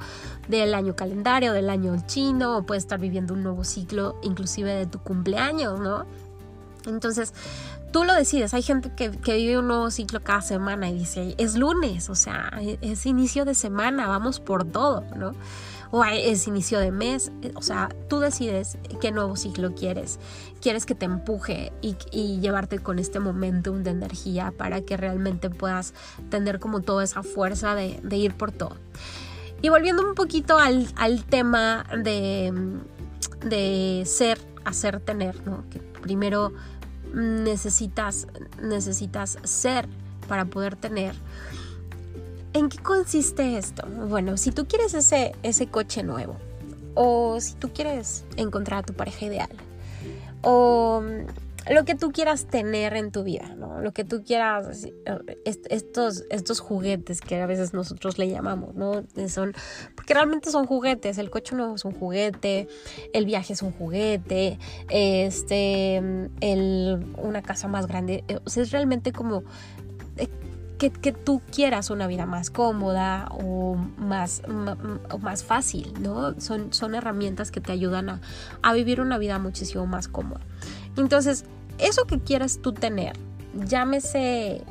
del 0.47 0.75
año 0.75 0.95
calendario, 0.95 1.51
del 1.51 1.71
año 1.71 1.95
chino, 2.05 2.57
o 2.57 2.63
puedes 2.63 2.83
estar 2.83 2.99
viviendo 2.99 3.33
un 3.33 3.41
nuevo 3.41 3.63
ciclo 3.63 4.19
inclusive 4.21 4.71
de 4.71 4.85
tu 4.85 4.99
cumpleaños, 4.99 5.79
¿no? 5.79 6.05
Entonces, 6.85 7.33
tú 7.91 8.03
lo 8.03 8.13
decides. 8.13 8.53
Hay 8.53 8.61
gente 8.61 8.91
que, 8.95 9.09
vive 9.09 9.57
un 9.57 9.67
nuevo 9.67 9.91
ciclo 9.91 10.21
cada 10.21 10.41
semana 10.41 10.89
y 10.89 10.99
dice, 10.99 11.35
es 11.37 11.55
lunes, 11.55 12.09
o 12.09 12.15
sea, 12.15 12.51
es 12.81 13.05
inicio 13.05 13.45
de 13.45 13.55
semana, 13.55 14.07
vamos 14.07 14.39
por 14.39 14.65
todo, 14.65 15.03
¿no? 15.15 15.33
O 15.91 16.03
es 16.03 16.47
inicio 16.47 16.79
de 16.79 16.91
mes, 16.91 17.31
o 17.55 17.61
sea, 17.61 17.89
tú 18.09 18.19
decides 18.19 18.77
qué 18.99 19.11
nuevo 19.11 19.37
ciclo 19.37 19.73
quieres. 19.73 20.19
Quieres 20.61 20.85
que 20.85 20.95
te 20.95 21.05
empuje 21.05 21.71
y, 21.81 21.95
llevarte 22.41 22.79
con 22.79 22.99
este 22.99 23.19
momentum 23.19 23.83
de 23.83 23.91
energía 23.91 24.53
para 24.57 24.81
que 24.81 24.97
realmente 24.97 25.49
puedas 25.49 25.93
tener 26.29 26.59
como 26.59 26.81
toda 26.81 27.03
esa 27.03 27.23
fuerza 27.23 27.73
de, 27.73 28.17
ir 28.17 28.33
por 28.33 28.51
todo. 28.51 28.75
Y 29.61 29.69
volviendo 29.69 30.07
un 30.07 30.13
poquito 30.13 30.57
al, 30.57 30.87
tema 31.29 31.85
de, 32.03 32.53
ser, 34.05 34.39
hacer, 34.65 34.99
tener, 34.99 35.47
¿no? 35.47 35.63
Primero 36.01 36.53
necesitas, 37.17 38.27
necesitas 38.61 39.37
ser 39.43 39.87
para 40.27 40.45
poder 40.45 40.75
tener. 40.75 41.15
¿En 42.53 42.69
qué 42.69 42.77
consiste 42.77 43.57
esto? 43.57 43.85
Bueno, 44.07 44.37
si 44.37 44.51
tú 44.51 44.67
quieres 44.67 44.93
ese, 44.93 45.35
ese 45.43 45.67
coche 45.67 46.03
nuevo, 46.03 46.37
o 46.95 47.39
si 47.39 47.53
tú 47.55 47.71
quieres 47.73 48.23
encontrar 48.35 48.79
a 48.79 48.83
tu 48.83 48.93
pareja 48.93 49.25
ideal, 49.25 49.49
o 50.41 51.01
lo 51.69 51.85
que 51.85 51.95
tú 51.95 52.11
quieras 52.11 52.47
tener 52.47 52.95
en 52.95 53.11
tu 53.11 53.23
vida, 53.23 53.55
¿no? 53.55 53.81
Lo 53.81 53.91
que 53.91 54.03
tú 54.03 54.23
quieras, 54.23 54.87
estos, 55.43 56.23
estos 56.29 56.59
juguetes 56.59 57.21
que 57.21 57.41
a 57.41 57.45
veces 57.45 57.73
nosotros 57.73 58.17
le 58.17 58.29
llamamos, 58.29 58.75
¿no? 58.75 59.03
Son, 59.27 59.53
porque 59.95 60.13
realmente 60.13 60.51
son 60.51 60.65
juguetes, 60.65 61.17
el 61.17 61.29
coche 61.29 61.55
nuevo 61.55 61.75
es 61.75 61.85
un 61.85 61.93
juguete, 61.93 62.67
el 63.13 63.25
viaje 63.25 63.53
es 63.53 63.61
un 63.61 63.71
juguete, 63.71 64.59
este, 64.89 65.97
el, 66.41 67.13
una 67.17 67.41
casa 67.41 67.67
más 67.67 67.87
grande, 67.87 68.23
o 68.45 68.49
sea, 68.49 68.63
es 68.63 68.71
realmente 68.71 69.11
como 69.11 69.43
eh, 70.17 70.29
que, 70.77 70.91
que, 70.91 71.11
tú 71.11 71.41
quieras 71.51 71.89
una 71.89 72.07
vida 72.07 72.25
más 72.25 72.49
cómoda 72.49 73.29
o 73.31 73.75
más, 73.97 74.43
más 75.19 75.43
fácil, 75.43 75.91
¿no? 76.01 76.39
Son, 76.39 76.71
son 76.71 76.95
herramientas 76.95 77.51
que 77.51 77.61
te 77.61 77.71
ayudan 77.71 78.09
a, 78.09 78.21
a 78.61 78.73
vivir 78.73 79.01
una 79.01 79.17
vida 79.17 79.39
muchísimo 79.39 79.85
más 79.85 80.07
cómoda. 80.07 80.41
Entonces, 80.97 81.45
eso 81.77 82.05
que 82.05 82.19
quieras 82.19 82.59
tú 82.61 82.73
tener, 82.73 83.13
llámese 83.53 84.63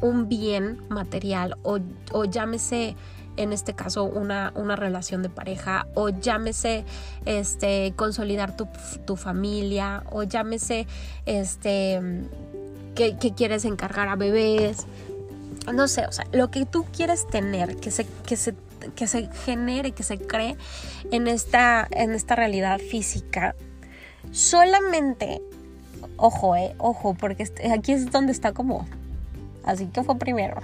un 0.00 0.28
bien 0.28 0.82
material 0.88 1.56
o, 1.62 1.78
llámese 2.24 2.96
en 3.36 3.52
este 3.52 3.74
caso 3.74 4.04
una, 4.04 4.52
una, 4.54 4.76
relación 4.76 5.22
de 5.22 5.28
pareja 5.28 5.88
o 5.94 6.10
llámese 6.10 6.84
este 7.24 7.92
consolidar 7.96 8.56
tu, 8.56 8.68
tu 9.06 9.16
familia 9.16 10.04
o 10.12 10.22
llámese 10.22 10.86
este 11.26 12.00
que, 12.94 13.16
quieres 13.36 13.64
encargar 13.64 14.08
a 14.08 14.16
bebés. 14.16 14.86
No 15.72 15.88
sé, 15.88 16.06
o 16.06 16.12
sea, 16.12 16.26
lo 16.32 16.50
que 16.50 16.66
tú 16.66 16.84
quieres 16.94 17.26
tener, 17.26 17.76
que 17.76 17.90
se, 17.90 18.06
que 18.26 18.36
se, 18.36 18.54
que 18.94 19.06
se 19.06 19.28
genere, 19.44 19.92
que 19.92 20.02
se 20.02 20.18
cree 20.18 20.56
en 21.10 21.26
esta, 21.26 21.88
en 21.90 22.12
esta 22.12 22.36
realidad 22.36 22.78
física, 22.78 23.54
solamente 24.30 25.40
Ojo, 26.16 26.54
eh, 26.56 26.74
ojo, 26.78 27.14
porque 27.14 27.48
aquí 27.72 27.92
es 27.92 28.10
donde 28.10 28.32
está 28.32 28.52
como. 28.52 28.86
Así 29.64 29.86
que 29.86 30.02
fue 30.02 30.16
primero, 30.18 30.60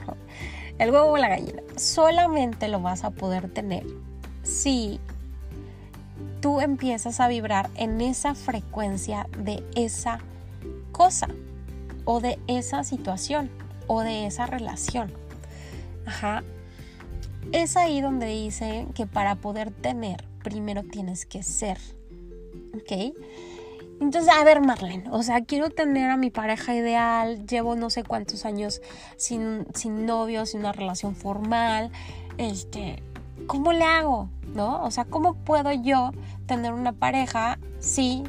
El 0.78 0.90
huevo 0.90 1.12
o 1.12 1.16
la 1.16 1.28
gallina. 1.28 1.62
Solamente 1.76 2.69
lo 2.69 2.80
vas 2.80 3.04
a 3.04 3.11
poder 3.11 3.50
tener 3.50 3.85
si 4.42 5.00
tú 6.40 6.61
empiezas 6.61 7.21
a 7.21 7.28
vibrar 7.28 7.71
en 7.75 8.00
esa 8.00 8.35
frecuencia 8.35 9.26
de 9.38 9.64
esa 9.75 10.21
cosa 10.92 11.28
o 12.04 12.21
de 12.21 12.38
esa 12.47 12.85
situación 12.85 13.50
o 13.87 14.02
de 14.02 14.26
esa 14.26 14.47
relación. 14.47 15.12
Ajá. 16.07 16.42
Es 17.52 17.76
ahí 17.76 18.00
donde 18.00 18.26
dice 18.26 18.87
que 18.95 19.07
para 19.07 19.37
poder 19.37 19.71
tener, 19.71 20.25
primero 20.42 20.83
tienes 20.83 21.26
que 21.26 21.42
ser. 21.42 21.78
¿Ok? 22.75 23.14
Entonces, 24.00 24.33
a 24.33 24.42
ver, 24.45 24.62
Marlene, 24.62 25.04
o 25.11 25.23
sea, 25.23 25.42
quiero 25.45 25.69
tener 25.69 26.11
a 26.11 26.16
mi 26.16 26.30
pareja 26.30 26.75
ideal, 26.75 27.47
llevo 27.47 27.76
no 27.76 27.90
sé 27.90 28.02
cuántos 28.02 28.47
años 28.47 28.80
sin, 29.19 29.66
sin 29.75 30.07
novio, 30.07 30.47
sin 30.47 30.61
una 30.61 30.73
relación 30.73 31.14
formal, 31.14 31.90
este, 32.38 33.02
¿cómo 33.47 33.75
le 33.75 33.85
hago? 33.85 34.30
¿No? 34.54 34.83
O 34.85 34.90
sea, 34.90 35.04
¿cómo 35.04 35.35
puedo 35.35 35.71
yo 35.73 36.12
tener 36.47 36.73
una 36.73 36.92
pareja 36.92 37.59
si, 37.78 38.25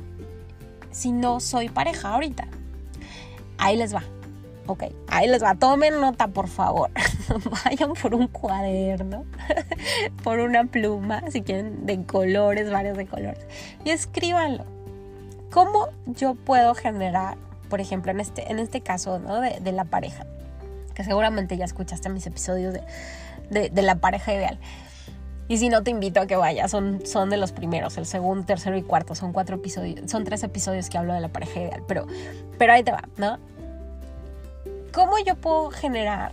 si 0.91 1.13
no 1.13 1.39
soy 1.39 1.69
pareja 1.69 2.09
ahorita? 2.09 2.49
Ahí 3.57 3.77
les 3.77 3.95
va. 3.95 4.03
Ok, 4.67 4.83
ahí 5.07 5.29
les 5.29 5.41
va. 5.41 5.55
Tomen 5.55 6.01
nota, 6.01 6.27
por 6.27 6.49
favor. 6.49 6.91
Vayan 7.65 7.93
por 7.93 8.13
un 8.13 8.27
cuaderno, 8.27 9.23
por 10.23 10.39
una 10.39 10.65
pluma, 10.65 11.23
si 11.29 11.41
quieren, 11.43 11.85
de 11.85 12.03
colores, 12.03 12.69
varios 12.69 12.97
de 12.97 13.07
colores, 13.07 13.45
y 13.85 13.91
escríbanlo 13.91 14.80
¿Cómo 15.51 15.89
yo 16.05 16.35
puedo 16.35 16.73
generar, 16.73 17.37
por 17.69 17.81
ejemplo, 17.81 18.11
en 18.11 18.21
este, 18.21 18.49
en 18.51 18.57
este 18.57 18.81
caso 18.81 19.19
¿no? 19.19 19.41
de, 19.41 19.71
la 19.71 19.83
pareja? 19.83 20.25
Que 20.95 21.03
seguramente 21.03 21.57
ya 21.57 21.65
escuchaste 21.65 22.09
mis 22.09 22.25
episodios 22.25 22.73
de, 23.49 23.69
de, 23.69 23.81
la 23.81 23.95
pareja 23.95 24.33
ideal. 24.33 24.57
Y 25.49 25.57
si 25.57 25.67
no, 25.67 25.83
te 25.83 25.91
invito 25.91 26.21
a 26.21 26.25
que 26.25 26.37
vayas. 26.37 26.71
Son, 26.71 27.05
son 27.05 27.29
de 27.29 27.35
los 27.35 27.51
primeros, 27.51 27.97
el 27.97 28.05
segundo, 28.05 28.45
tercero 28.45 28.77
y 28.77 28.81
cuarto. 28.81 29.13
Son 29.13 29.33
cuatro 29.33 29.57
episodios, 29.57 30.09
son 30.09 30.23
tres 30.23 30.41
episodios 30.43 30.89
que 30.89 30.97
hablo 30.97 31.13
de 31.13 31.19
la 31.19 31.27
pareja 31.27 31.59
ideal. 31.59 31.83
Pero, 31.85 32.07
pero 32.57 32.71
ahí 32.71 32.83
te 32.83 32.93
va, 32.93 33.03
¿no? 33.17 33.37
¿Cómo 34.93 35.17
yo 35.19 35.35
puedo 35.35 35.69
generar 35.69 36.31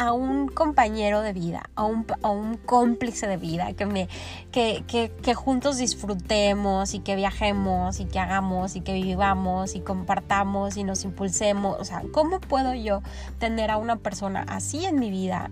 a 0.00 0.14
un 0.14 0.48
compañero 0.48 1.20
de 1.20 1.34
vida, 1.34 1.68
a 1.74 1.84
un, 1.84 2.06
a 2.22 2.30
un 2.30 2.56
cómplice 2.56 3.26
de 3.26 3.36
vida, 3.36 3.74
que, 3.74 3.84
me, 3.84 4.08
que, 4.50 4.82
que, 4.86 5.12
que, 5.22 5.34
juntos 5.34 5.76
disfrutemos 5.76 6.94
y 6.94 7.00
que 7.00 7.16
viajemos 7.16 8.00
y 8.00 8.06
que 8.06 8.18
hagamos 8.18 8.76
y 8.76 8.80
que 8.80 8.94
vivamos 8.94 9.74
y 9.74 9.80
compartamos 9.80 10.78
y 10.78 10.84
nos 10.84 11.04
impulsemos. 11.04 11.76
O 11.78 11.84
sea, 11.84 12.02
¿cómo 12.12 12.40
puedo 12.40 12.72
yo 12.72 13.02
tener 13.38 13.70
a 13.70 13.76
una 13.76 13.96
persona 13.96 14.46
así 14.48 14.86
en 14.86 14.98
mi 14.98 15.10
vida 15.10 15.50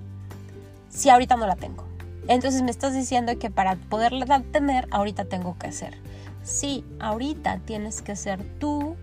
si 0.89 1.11
ahorita 1.11 1.37
no 1.37 1.47
la 1.47 1.57
tengo? 1.57 1.85
Entonces 2.27 2.63
me 2.63 2.71
estás 2.71 2.95
diciendo 2.95 3.39
que 3.39 3.51
para 3.51 3.77
poderla 3.77 4.41
tener, 4.51 4.89
ahorita 4.91 5.27
tengo 5.27 5.59
que 5.59 5.73
ser. 5.73 5.99
Sí, 6.43 6.87
ahorita 7.01 7.59
tienes 7.67 8.01
que 8.01 8.17
ser 8.17 8.43
tú 8.59 8.97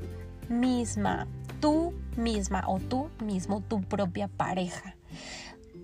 misma, 0.49 1.27
tú 1.61 1.93
misma 2.17 2.63
o 2.65 2.79
tú 2.79 3.09
mismo, 3.23 3.61
tu 3.61 3.81
propia 3.81 4.27
pareja 4.27 4.95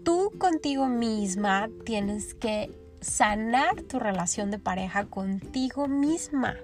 tú 0.04 0.32
contigo 0.38 0.88
misma 0.88 1.70
tienes 1.86 2.34
que 2.34 2.72
sanar 3.02 3.82
tu 3.84 4.00
relación 4.00 4.52
de 4.52 4.60
pareja 4.60 5.06
contigo 5.06 5.88
misma. 5.88 6.56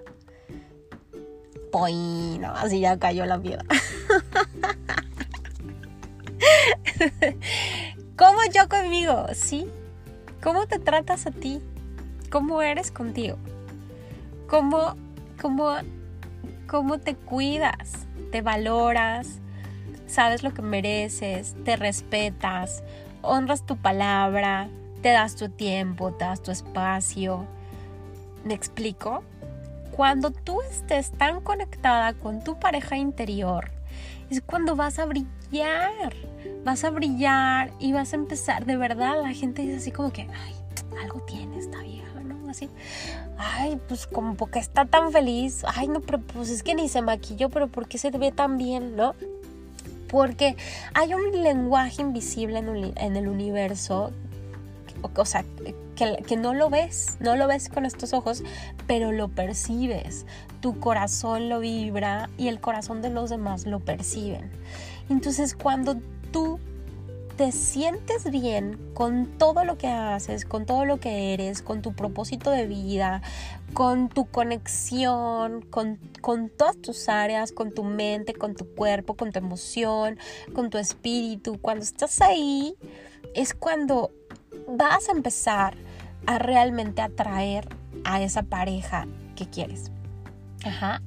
Pues 1.72 1.94
no, 1.94 2.54
así 2.54 2.80
ya 2.80 2.98
cayó 2.98 3.26
la 3.26 3.40
piedra. 3.40 3.64
¿Cómo 8.16 8.38
yo 8.52 8.68
conmigo? 8.68 9.26
¿Sí? 9.34 9.68
¿Cómo 10.42 10.66
te 10.66 10.78
tratas 10.78 11.26
a 11.26 11.30
ti? 11.30 11.60
¿Cómo 12.30 12.62
eres 12.62 12.90
contigo? 12.90 13.36
¿Cómo, 14.48 14.96
cómo, 15.40 15.74
cómo 16.66 16.98
te 16.98 17.14
cuidas? 17.14 18.06
¿Te 18.32 18.40
valoras? 18.40 19.40
Sabes 20.08 20.42
lo 20.42 20.52
que 20.52 20.62
mereces, 20.62 21.54
te 21.64 21.76
respetas, 21.76 22.82
honras 23.22 23.64
tu 23.64 23.76
palabra, 23.76 24.68
te 25.02 25.10
das 25.10 25.36
tu 25.36 25.48
tiempo, 25.48 26.12
te 26.12 26.24
das 26.24 26.42
tu 26.42 26.50
espacio. 26.50 27.46
¿Me 28.44 28.54
explico? 28.54 29.22
Cuando 29.92 30.30
tú 30.30 30.60
estés 30.62 31.12
tan 31.12 31.40
conectada 31.40 32.14
con 32.14 32.42
tu 32.42 32.58
pareja 32.58 32.96
interior, 32.96 33.70
es 34.30 34.40
cuando 34.40 34.76
vas 34.76 34.98
a 34.98 35.06
brillar, 35.06 36.14
vas 36.64 36.84
a 36.84 36.90
brillar 36.90 37.72
y 37.78 37.92
vas 37.92 38.12
a 38.12 38.16
empezar, 38.16 38.64
de 38.64 38.76
verdad, 38.76 39.22
la 39.22 39.32
gente 39.32 39.62
dice 39.62 39.76
así 39.76 39.92
como 39.92 40.12
que, 40.12 40.22
ay, 40.22 40.54
algo 41.02 41.20
tiene 41.22 41.58
esta 41.58 41.80
vieja, 41.82 42.20
¿no? 42.20 42.48
Así, 42.48 42.68
ay, 43.36 43.80
pues 43.88 44.06
como 44.06 44.34
porque 44.34 44.58
está 44.58 44.84
tan 44.84 45.12
feliz, 45.12 45.64
ay, 45.66 45.88
no, 45.88 46.00
pero 46.00 46.20
pues 46.20 46.50
es 46.50 46.62
que 46.62 46.74
ni 46.74 46.88
se 46.88 47.02
maquilló, 47.02 47.50
pero 47.50 47.68
¿por 47.68 47.88
qué 47.88 47.98
se 47.98 48.10
ve 48.10 48.32
tan 48.32 48.56
bien, 48.56 48.96
no? 48.96 49.14
Porque 50.08 50.56
hay 50.94 51.14
un 51.14 51.42
lenguaje 51.42 52.02
invisible 52.02 52.58
en, 52.58 53.16
el 53.16 53.28
universo, 53.28 54.12
o, 55.02 55.24
sea, 55.24 55.44
que, 55.96 56.22
que, 56.26 56.36
no 56.36 56.54
lo 56.54 56.70
ves, 56.70 57.16
no 57.20 57.36
lo 57.36 57.46
ves 57.46 57.68
con 57.68 57.84
estos 57.84 58.12
ojos, 58.12 58.42
pero 58.86 59.12
lo 59.12 59.28
percibes. 59.28 60.26
Tu 60.60 60.78
corazón 60.80 61.48
lo 61.48 61.60
vibra 61.60 62.30
y 62.38 62.48
el 62.48 62.60
corazón 62.60 63.02
de 63.02 63.10
los 63.10 63.30
demás 63.30 63.66
lo 63.66 63.80
perciben. 63.80 64.50
Entonces 65.08 65.54
cuando 65.54 65.96
tú 66.32 66.58
te 67.38 67.52
sientes 67.52 68.28
bien 68.32 68.90
con 68.94 69.26
todo 69.38 69.64
lo 69.64 69.78
que 69.78 69.86
haces, 69.86 70.44
con 70.44 70.66
todo 70.66 70.84
lo 70.84 70.98
que 70.98 71.32
eres, 71.34 71.62
con 71.62 71.82
tu 71.82 71.92
propósito 71.92 72.50
de 72.50 72.66
vida, 72.66 73.22
con 73.74 74.08
tu 74.08 74.26
conexión, 74.26 75.62
con, 75.62 76.00
con, 76.20 76.50
todas 76.50 76.76
tus 76.78 77.08
áreas, 77.08 77.52
con 77.52 77.72
tu 77.72 77.84
mente, 77.84 78.34
con 78.34 78.56
tu 78.56 78.66
cuerpo, 78.74 79.14
con 79.14 79.30
tu 79.30 79.38
emoción, 79.38 80.18
con 80.52 80.68
tu 80.68 80.78
espíritu. 80.78 81.60
Cuando 81.60 81.84
estás 81.84 82.20
ahí 82.20 82.74
es 83.36 83.54
cuando 83.54 84.10
vas 84.66 85.08
a 85.08 85.12
empezar 85.12 85.76
a 86.26 86.40
realmente 86.40 87.02
atraer 87.02 87.68
a 88.02 88.20
esa 88.20 88.42
pareja 88.42 89.06
que 89.36 89.48
quieres. 89.48 89.92
Ajá. 90.64 91.02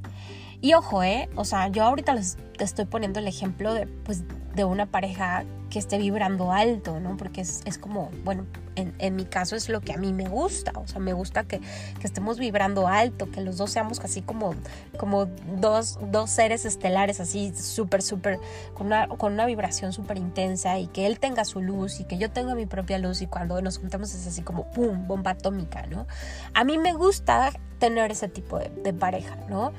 Y 0.61 0.75
ojo, 0.75 1.03
¿eh? 1.03 1.27
O 1.35 1.43
sea, 1.43 1.67
yo 1.67 1.83
ahorita 1.83 2.15
les 2.15 2.37
estoy 2.57 2.85
poniendo 2.85 3.19
el 3.19 3.27
ejemplo 3.27 3.73
de, 3.73 3.85
pues, 3.85 4.23
de 4.55 4.63
una 4.65 4.85
pareja 4.85 5.43
que 5.71 5.79
esté 5.79 5.97
vibrando 5.97 6.51
alto, 6.51 6.99
¿no? 6.99 7.15
Porque 7.15 7.41
es, 7.41 7.77
como, 7.79 8.11
bueno, 8.25 8.45
en, 8.75 9.15
mi 9.15 9.23
caso 9.23 9.55
es 9.55 9.69
lo 9.69 9.79
que 9.79 9.93
a 9.93 9.97
mí 9.97 10.11
me 10.11 10.27
gusta, 10.27 10.73
o 10.75 10.85
sea, 10.85 10.99
me 10.99 11.13
gusta 11.13 11.45
que, 11.45 11.61
estemos 12.03 12.37
vibrando 12.37 12.87
alto, 12.87 13.31
que 13.31 13.39
los 13.39 13.57
dos 13.57 13.71
seamos 13.71 13.99
así 14.01 14.21
como, 14.21 14.53
como 14.97 15.27
dos, 15.59 15.97
dos 16.11 16.29
seres 16.29 16.65
estelares, 16.65 17.21
así 17.21 17.53
súper, 17.55 18.01
súper, 18.01 18.39
con 18.73 18.87
una, 18.87 19.07
con 19.07 19.33
una 19.33 19.45
vibración 19.45 19.93
súper 19.93 20.17
intensa 20.17 20.77
y 20.77 20.87
que 20.87 21.07
él 21.07 21.19
tenga 21.19 21.45
su 21.45 21.61
luz 21.61 22.01
y 22.01 22.03
que 22.03 22.17
yo 22.17 22.29
tenga 22.29 22.53
mi 22.53 22.65
propia 22.65 22.99
luz 22.99 23.21
y 23.21 23.27
cuando 23.27 23.61
nos 23.61 23.77
juntamos 23.79 24.13
es 24.13 24.27
así 24.27 24.41
como, 24.41 24.69
¡pum!, 24.71 25.07
bomba 25.07 25.31
atómica, 25.31 25.85
¿no? 25.87 26.05
A 26.53 26.65
mí 26.65 26.77
me 26.77 26.93
gusta 26.93 27.51
tener 27.79 28.11
ese 28.11 28.27
tipo 28.27 28.59
de, 28.59 28.69
de 28.69 28.93
pareja, 28.93 29.37
¿no? 29.49 29.71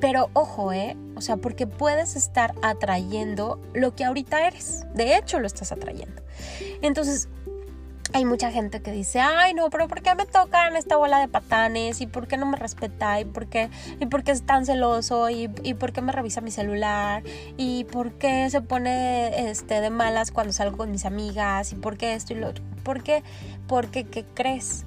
Pero 0.00 0.30
ojo, 0.32 0.72
¿eh? 0.72 0.96
O 1.16 1.20
sea, 1.20 1.36
porque 1.36 1.66
puedes 1.66 2.16
estar 2.16 2.54
atrayendo 2.62 3.60
lo 3.72 3.94
que 3.94 4.04
ahorita 4.04 4.46
eres. 4.46 4.84
De 4.94 5.16
hecho, 5.16 5.40
lo 5.40 5.46
estás 5.46 5.72
atrayendo. 5.72 6.22
Entonces, 6.82 7.28
hay 8.14 8.24
mucha 8.24 8.52
gente 8.52 8.80
que 8.80 8.92
dice, 8.92 9.18
ay, 9.20 9.54
no, 9.54 9.70
pero 9.70 9.88
¿por 9.88 10.00
qué 10.00 10.14
me 10.14 10.24
tocan 10.24 10.76
esta 10.76 10.96
bola 10.96 11.18
de 11.18 11.26
patanes? 11.26 12.00
¿Y 12.00 12.06
por 12.06 12.28
qué 12.28 12.36
no 12.36 12.46
me 12.46 12.56
respeta? 12.56 13.18
¿Y 13.20 13.24
por 13.24 13.46
qué, 13.48 13.70
y 13.98 14.06
por 14.06 14.22
qué 14.22 14.30
es 14.30 14.46
tan 14.46 14.66
celoso? 14.66 15.30
¿Y, 15.30 15.48
por 15.48 15.92
qué 15.92 16.00
me 16.00 16.12
revisa 16.12 16.40
mi 16.40 16.52
celular? 16.52 17.24
¿Y 17.56 17.84
por 17.84 18.12
qué 18.12 18.48
se 18.50 18.60
pone 18.60 19.50
este, 19.50 19.80
de 19.80 19.90
malas 19.90 20.30
cuando 20.30 20.52
salgo 20.52 20.76
con 20.76 20.92
mis 20.92 21.06
amigas? 21.06 21.72
¿Y 21.72 21.74
por 21.74 21.96
qué 21.96 22.14
esto 22.14 22.34
y 22.34 22.36
lo 22.36 22.50
otro? 22.50 22.64
¿Por 22.84 23.02
qué? 23.02 23.24
Porque, 23.66 24.04
¿qué 24.04 24.24
crees? 24.34 24.84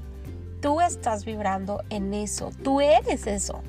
Tú 0.62 0.80
estás 0.80 1.26
vibrando 1.26 1.84
en 1.90 2.14
eso. 2.14 2.52
Tú 2.64 2.80
eres 2.80 3.28
eso 3.28 3.62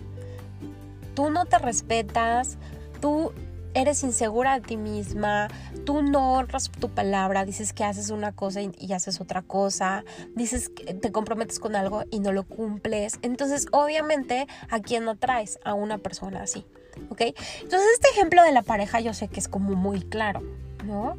tú 1.19 1.31
no 1.31 1.47
te 1.47 1.59
respetas, 1.59 2.59
tú 3.01 3.33
eres 3.75 4.05
insegura 4.05 4.55
de 4.55 4.61
ti 4.61 4.77
misma, 4.77 5.49
tú 5.85 6.01
no 6.01 6.35
honras 6.35 6.71
tu 6.71 6.91
palabra, 6.91 7.45
dices 7.45 7.73
que 7.73 7.83
haces 7.83 8.11
una 8.11 8.31
cosa 8.31 8.61
y, 8.63 8.93
haces 8.93 9.21
otra 9.21 9.43
cosa, 9.43 10.05
dices 10.37 10.69
que 10.69 10.95
te 10.95 11.11
comprometes 11.11 11.59
con 11.59 11.75
algo 11.75 12.05
y 12.13 12.21
no 12.21 12.31
lo 12.31 12.45
cumples. 12.45 13.19
Entonces, 13.23 13.67
obviamente, 13.73 14.47
¿a 14.71 14.79
quién 14.79 15.05
no 15.05 15.17
traes? 15.17 15.59
A 15.65 15.75
una 15.75 15.99
persona 15.99 16.43
así, 16.43 16.65
¿ok? 17.09 17.21
Entonces, 17.63 17.89
este 17.95 18.11
ejemplo 18.11 18.45
de 18.45 18.53
la 18.53 18.63
pareja 18.63 19.01
yo 19.01 19.13
sé 19.13 19.27
que 19.27 19.41
es 19.41 19.49
como 19.49 19.75
muy 19.75 20.03
claro, 20.03 20.41
¿no? 20.85 21.17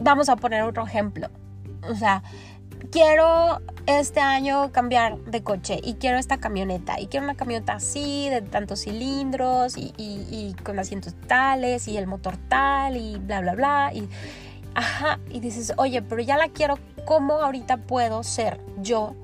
Vamos 0.00 0.28
a 0.28 0.34
poner 0.34 0.62
otro 0.62 0.84
ejemplo. 0.84 1.28
O 1.88 1.94
sea, 1.94 2.24
quiero 2.90 3.60
este 3.86 4.20
año 4.20 4.72
cambiar 4.72 5.18
de 5.18 5.42
coche 5.42 5.80
y 5.82 5.94
quiero 5.94 6.18
esta 6.18 6.38
camioneta 6.38 7.00
y 7.00 7.06
quiero 7.06 7.24
una 7.24 7.36
camioneta 7.36 7.74
así 7.74 8.28
de 8.28 8.42
tantos 8.42 8.82
cilindros 8.82 9.76
y, 9.76 9.92
y, 9.96 10.54
con 10.64 10.78
asientos 10.78 11.14
tales 11.26 11.86
y 11.88 11.96
el 11.96 12.06
motor 12.06 12.36
tal 12.48 12.96
y 12.96 13.18
bla 13.18 13.40
bla 13.40 13.54
bla 13.54 13.90
y 13.94 14.08
ajá 14.74 15.20
y 15.30 15.40
dices 15.40 15.72
oye 15.76 16.02
pero 16.02 16.20
ya 16.22 16.36
la 16.36 16.48
quiero 16.48 16.78
¿cómo 17.04 17.34
ahorita 17.34 17.78
puedo 17.78 18.22
ser 18.22 18.60
yo 18.78 19.14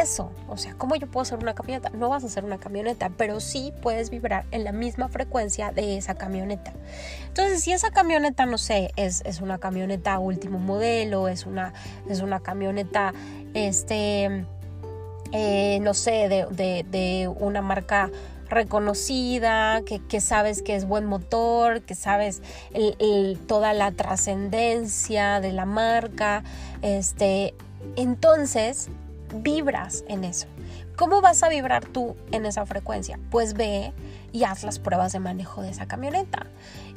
eso. 0.00 0.30
O 0.48 0.56
sea, 0.56 0.74
¿cómo 0.74 0.94
yo 0.96 1.06
puedo 1.06 1.24
ser 1.24 1.38
una 1.38 1.54
camioneta? 1.54 1.90
No 1.90 2.08
vas 2.08 2.24
a 2.24 2.28
ser 2.28 2.44
una 2.44 2.58
camioneta, 2.58 3.10
pero 3.16 3.40
sí 3.40 3.72
puedes 3.82 4.10
vibrar 4.10 4.44
en 4.50 4.64
la 4.64 4.72
misma 4.72 5.08
frecuencia 5.08 5.72
de 5.72 5.96
esa 5.96 6.14
camioneta. 6.14 6.72
Entonces, 7.28 7.62
si 7.62 7.72
esa 7.72 7.90
camioneta, 7.90 8.46
no 8.46 8.58
sé, 8.58 8.92
es, 8.96 9.22
es 9.24 9.40
una 9.40 9.58
camioneta 9.58 10.18
último 10.18 10.58
modelo, 10.58 11.28
es 11.28 11.46
una, 11.46 11.72
es 12.08 12.20
una 12.20 12.40
camioneta, 12.40 13.12
este, 13.54 14.44
eh, 15.32 15.78
no 15.80 15.94
sé, 15.94 16.28
de, 16.28 16.84
de, 16.88 17.28
una 17.28 17.62
marca 17.62 18.10
reconocida, 18.48 19.80
que, 19.82 20.20
sabes 20.20 20.60
que 20.60 20.76
es 20.76 20.84
buen 20.84 21.06
motor, 21.06 21.80
que 21.80 21.94
sabes 21.94 22.42
toda 23.46 23.72
la 23.72 23.92
trascendencia 23.92 25.40
de 25.40 25.52
la 25.52 25.64
marca, 25.64 26.44
este, 26.82 27.54
entonces 27.96 28.90
vibras 29.34 30.04
en 30.08 30.24
eso. 30.24 30.46
¿Cómo 30.96 31.20
vas 31.20 31.42
a 31.42 31.48
vibrar 31.48 31.86
tú 31.86 32.16
en 32.32 32.46
esa 32.46 32.66
frecuencia? 32.66 33.18
Pues 33.30 33.54
ve 33.54 33.92
y 34.30 34.44
haz 34.44 34.62
las 34.62 34.78
pruebas 34.78 35.12
de 35.12 35.20
manejo 35.20 35.62
de 35.62 35.70
esa 35.70 35.86
camioneta. 35.86 36.46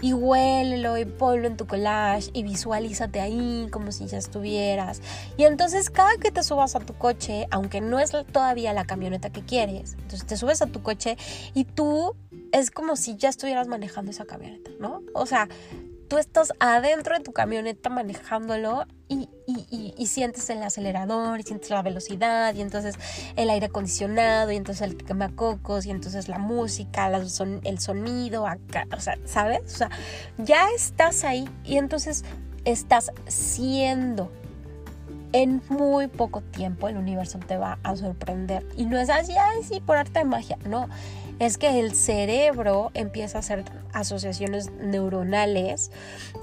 Y 0.01 0.13
huélelo 0.13 0.97
y 0.97 1.05
ponlo 1.05 1.47
en 1.47 1.57
tu 1.57 1.65
collage 1.65 2.29
y 2.33 2.43
visualízate 2.43 3.19
ahí 3.19 3.67
como 3.71 3.91
si 3.91 4.07
ya 4.07 4.17
estuvieras. 4.17 5.01
Y 5.37 5.43
entonces 5.43 5.89
cada 5.89 6.17
que 6.17 6.31
te 6.31 6.43
subas 6.43 6.75
a 6.75 6.79
tu 6.79 6.93
coche, 6.93 7.47
aunque 7.51 7.81
no 7.81 7.99
es 7.99 8.11
todavía 8.31 8.73
la 8.73 8.85
camioneta 8.85 9.29
que 9.29 9.41
quieres, 9.41 9.93
entonces 9.93 10.25
te 10.25 10.37
subes 10.37 10.61
a 10.61 10.67
tu 10.67 10.81
coche 10.81 11.17
y 11.53 11.63
tú 11.63 12.15
es 12.51 12.71
como 12.71 12.95
si 12.95 13.15
ya 13.15 13.29
estuvieras 13.29 13.67
manejando 13.67 14.11
esa 14.11 14.25
camioneta, 14.25 14.71
¿no? 14.79 15.01
O 15.13 15.25
sea, 15.25 15.47
tú 16.07 16.17
estás 16.17 16.53
adentro 16.59 17.17
de 17.17 17.23
tu 17.23 17.31
camioneta 17.31 17.89
manejándolo 17.89 18.85
y, 19.07 19.29
sientes 20.07 20.49
el 20.49 20.61
acelerador 20.63 21.39
y 21.39 21.43
sientes 21.43 21.69
la 21.71 21.81
velocidad 21.81 22.53
y 22.53 22.61
entonces 22.61 22.95
el 23.35 23.49
aire 23.49 23.65
acondicionado 23.65 24.51
y 24.51 24.55
entonces 24.55 24.83
el 24.83 24.97
quemacocos 24.97 25.85
y 25.85 25.91
entonces 25.91 26.29
la 26.29 26.37
música, 26.37 27.07
el 27.07 27.79
sonido 27.79 28.43
o 28.43 28.99
sea, 28.99 29.17
¿sabes? 29.25 29.61
O 29.65 29.77
sea, 29.77 29.89
ya 30.37 30.67
estás 30.75 31.23
ahí 31.23 31.49
y 31.63 31.77
entonces 31.77 32.23
estás 32.65 33.11
siendo. 33.27 34.31
En 35.31 35.61
muy 35.67 36.07
poco 36.07 36.41
tiempo 36.41 36.87
el 36.87 36.95
universo 36.95 37.39
te 37.39 37.57
va 37.57 37.77
a 37.83 37.95
sorprender. 37.97 38.65
Y 38.77 38.85
no 38.85 38.97
es 38.97 39.09
así, 39.09 39.33
ay, 39.37 39.63
sí, 39.63 39.81
por 39.81 39.97
arte 39.97 40.19
de 40.19 40.25
magia. 40.25 40.57
No, 40.65 40.87
es 41.39 41.57
que 41.57 41.79
el 41.79 41.93
cerebro 41.93 42.91
empieza 42.93 43.37
a 43.37 43.39
hacer 43.39 43.65
asociaciones 43.93 44.71
neuronales 44.71 45.91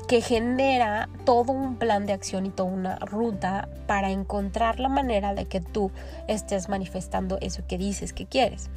que 0.09 0.21
genera 0.21 1.09
todo 1.25 1.53
un 1.53 1.77
plan 1.77 2.07
de 2.07 2.13
acción 2.13 2.47
y 2.47 2.51
toda 2.51 2.71
una 2.71 2.97
ruta 2.97 3.69
para 3.87 4.11
encontrar 4.11 4.81
la 4.81 4.89
manera 4.89 5.35
de 5.35 5.47
que 5.47 5.61
tú 5.61 5.91
estés 6.29 6.69
manifestando 6.69 7.39
eso 7.41 7.67
que 7.67 7.79
dices 7.79 8.13
que 8.13 8.27
quieres. 8.27 8.71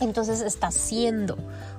Entonces 0.00 0.40
estás 0.40 0.74
siendo, 0.74 1.36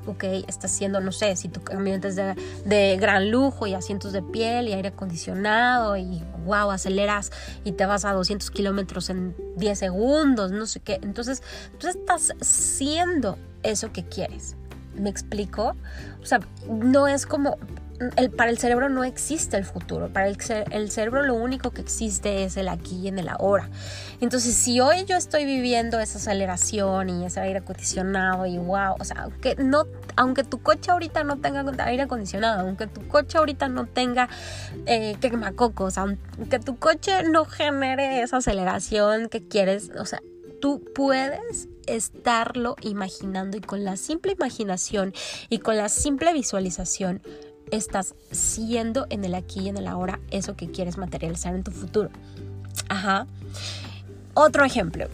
¿ok? 0.08 0.24
Estás 0.48 0.72
siendo, 0.72 1.02
no 1.02 1.12
sé, 1.12 1.36
si 1.36 1.50
tu 1.50 1.62
camioneta 1.62 2.08
es 2.08 2.16
de, 2.16 2.98
gran 2.98 3.30
lujo 3.30 3.68
y 3.68 3.74
asientos 3.74 4.14
de 4.14 4.22
piel 4.22 4.68
y 4.68 4.74
aire 4.74 4.90
acondicionado 4.90 5.98
y 5.98 6.24
wow, 6.46 6.72
aceleras 6.72 7.32
y 7.64 7.74
te 7.74 7.86
vas 7.86 8.06
a 8.06 8.14
200 8.14 8.50
kilómetros 8.52 9.10
en 9.10 9.36
10 9.58 9.78
segundos, 9.78 10.52
no 10.52 10.66
sé 10.66 10.80
qué. 10.80 11.00
Entonces 11.02 11.44
tú 11.78 11.88
estás 11.88 12.34
siendo 12.42 13.38
eso 13.64 13.92
que 13.92 14.04
quieres. 14.06 14.56
¿Me 14.96 15.10
explico? 15.10 15.76
O 16.22 16.26
sea, 16.26 16.40
no 16.70 17.08
es 17.08 17.26
como... 17.26 17.58
El, 18.18 18.30
para 18.32 18.52
el 18.52 18.58
cerebro 18.58 18.90
no 18.90 19.04
existe 19.04 19.56
el 19.56 19.64
futuro, 19.64 20.10
para 20.10 20.28
el, 20.28 20.92
cerebro 20.92 21.24
lo 21.24 21.36
único 21.36 21.72
que 21.72 21.82
existe 21.82 22.44
es 22.44 22.58
el 22.58 22.68
aquí 22.68 23.00
y 23.00 23.08
en 23.08 23.20
el 23.20 23.30
ahora. 23.30 23.70
Entonces, 24.20 24.54
si 24.56 24.80
hoy 24.82 25.06
yo 25.06 25.16
estoy 25.16 25.46
viviendo 25.46 26.00
esa 26.00 26.18
aceleración 26.18 27.10
y 27.10 27.26
ese 27.26 27.40
aire 27.40 27.60
acondicionado 27.60 28.46
y 28.46 28.58
wow, 28.58 28.96
o 29.00 29.04
sea, 29.06 29.24
aunque, 29.24 29.56
no, 29.56 29.86
aunque 30.18 30.44
tu 30.44 30.62
coche 30.62 30.92
ahorita 30.92 31.24
no 31.24 31.38
tenga 31.38 31.64
aire 31.86 32.04
acondicionado, 32.04 32.62
aunque 32.62 32.88
tu 32.88 33.08
coche 33.08 33.38
ahorita 33.38 33.70
no 33.70 33.86
tenga 33.86 34.28
eh, 34.86 35.16
quemacocos, 35.22 35.98
aunque 35.98 36.60
tu 36.60 36.78
coche 36.78 37.24
no 37.24 37.46
genere 37.46 38.22
esa 38.22 38.38
aceleración 38.38 39.30
que 39.30 39.48
quieres, 39.48 39.92
o 39.98 40.06
sea, 40.06 40.22
tú 40.60 40.84
puedes 40.94 41.70
estarlo 41.86 42.76
imaginando 42.82 43.58
y 43.58 43.62
con 43.62 43.84
la 43.84 43.98
simple 43.98 44.34
imaginación 44.34 45.14
y 45.50 45.60
con 45.60 45.78
la 45.78 45.90
simple 45.90 46.34
visualización 46.34 47.22
estás 47.72 48.16
siendo 48.32 49.08
en 49.10 49.26
el 49.26 49.36
aquí 49.36 49.62
y 49.62 49.70
en 49.70 49.78
el 49.78 49.88
ahora 49.88 50.20
eso 50.32 50.56
que 50.56 50.72
quieres 50.72 50.98
materializar 50.98 51.56
en 51.56 51.64
tu 51.64 51.72
futuro. 51.72 52.10
Ajá. 52.90 53.28
Otro 54.34 54.66
ejemplo. 54.66 55.08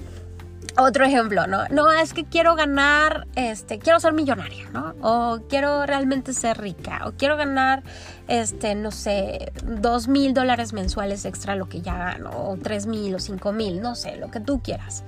otro 0.78 1.06
ejemplo, 1.06 1.48
¿no? 1.48 1.68
No, 1.70 1.92
es 1.92 2.14
que 2.14 2.26
quiero 2.26 2.56
ganar, 2.56 3.28
este, 3.36 3.80
quiero 3.80 4.00
ser 4.00 4.14
millonaria, 4.14 4.70
¿no? 4.72 4.96
O 5.02 5.42
quiero 5.50 5.86
realmente 5.86 6.34
ser 6.34 6.60
rica, 6.60 7.02
o 7.06 7.12
quiero 7.12 7.38
ganar, 7.38 7.84
este, 8.28 8.76
no 8.76 8.92
sé, 8.92 9.52
dos 9.66 10.08
mil 10.08 10.34
dólares 10.34 10.74
mensuales 10.74 11.26
extra 11.26 11.56
lo 11.56 11.68
que 11.68 11.82
ya 11.82 11.98
gano, 11.98 12.32
o 12.32 12.58
tres 12.58 12.86
mil 12.86 13.14
o 13.16 13.20
cinco 13.20 13.52
mil, 13.52 13.82
no 13.82 13.96
sé, 13.96 14.16
lo 14.18 14.32
que 14.32 14.40
tú 14.40 14.62
quieras. 14.62 15.04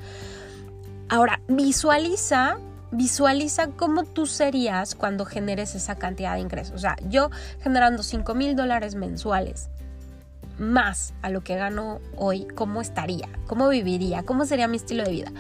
Ahora, 1.10 1.42
visualiza, 1.48 2.58
visualiza 2.94 3.68
cómo 3.68 4.04
tú 4.04 4.26
serías 4.26 4.96
cuando 4.96 5.26
generes 5.26 5.76
esa 5.76 5.96
cantidad 5.96 6.36
de 6.36 6.42
ingresos. 6.42 6.76
O 6.76 6.80
sea, 6.80 6.96
yo 7.10 7.30
generando 7.62 8.04
cinco 8.04 8.36
mil 8.36 8.56
dólares 8.56 8.96
mensuales 8.96 9.70
más 10.60 11.14
a 11.22 11.30
lo 11.30 11.44
que 11.44 11.56
gano 11.56 12.00
hoy, 12.16 12.48
¿cómo 12.56 12.82
estaría? 12.82 13.28
¿Cómo 13.48 13.70
viviría? 13.70 14.24
¿Cómo 14.24 14.46
sería 14.46 14.68
mi 14.68 14.78
estilo 14.78 15.04
de 15.04 15.12
vida? 15.12 15.32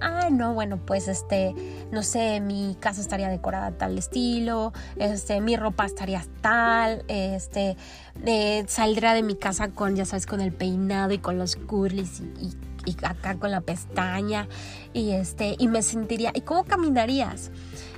Ah, 0.00 0.28
no, 0.30 0.54
bueno, 0.54 0.78
pues 0.78 1.08
este, 1.08 1.54
no 1.90 2.02
sé, 2.02 2.40
mi 2.40 2.76
casa 2.80 3.00
estaría 3.00 3.28
decorada 3.28 3.70
tal 3.72 3.96
estilo, 3.96 4.72
este, 4.96 5.40
mi 5.40 5.56
ropa 5.56 5.86
estaría 5.86 6.22
tal, 6.40 7.04
este, 7.08 7.76
eh, 8.24 8.64
saldría 8.66 9.14
de 9.14 9.22
mi 9.22 9.34
casa 9.34 9.68
con, 9.68 9.96
ya 9.96 10.04
sabes, 10.04 10.26
con 10.26 10.40
el 10.40 10.52
peinado 10.52 11.12
y 11.12 11.18
con 11.18 11.38
los 11.38 11.56
curlis 11.56 12.20
y, 12.20 12.46
y 12.46 12.73
acá 13.02 13.36
con 13.36 13.50
la 13.50 13.60
pestaña 13.60 14.48
y 14.92 15.12
este, 15.12 15.56
y 15.58 15.68
me 15.68 15.82
sentiría, 15.82 16.32
¿y 16.34 16.42
cómo 16.42 16.64
caminarías? 16.64 17.50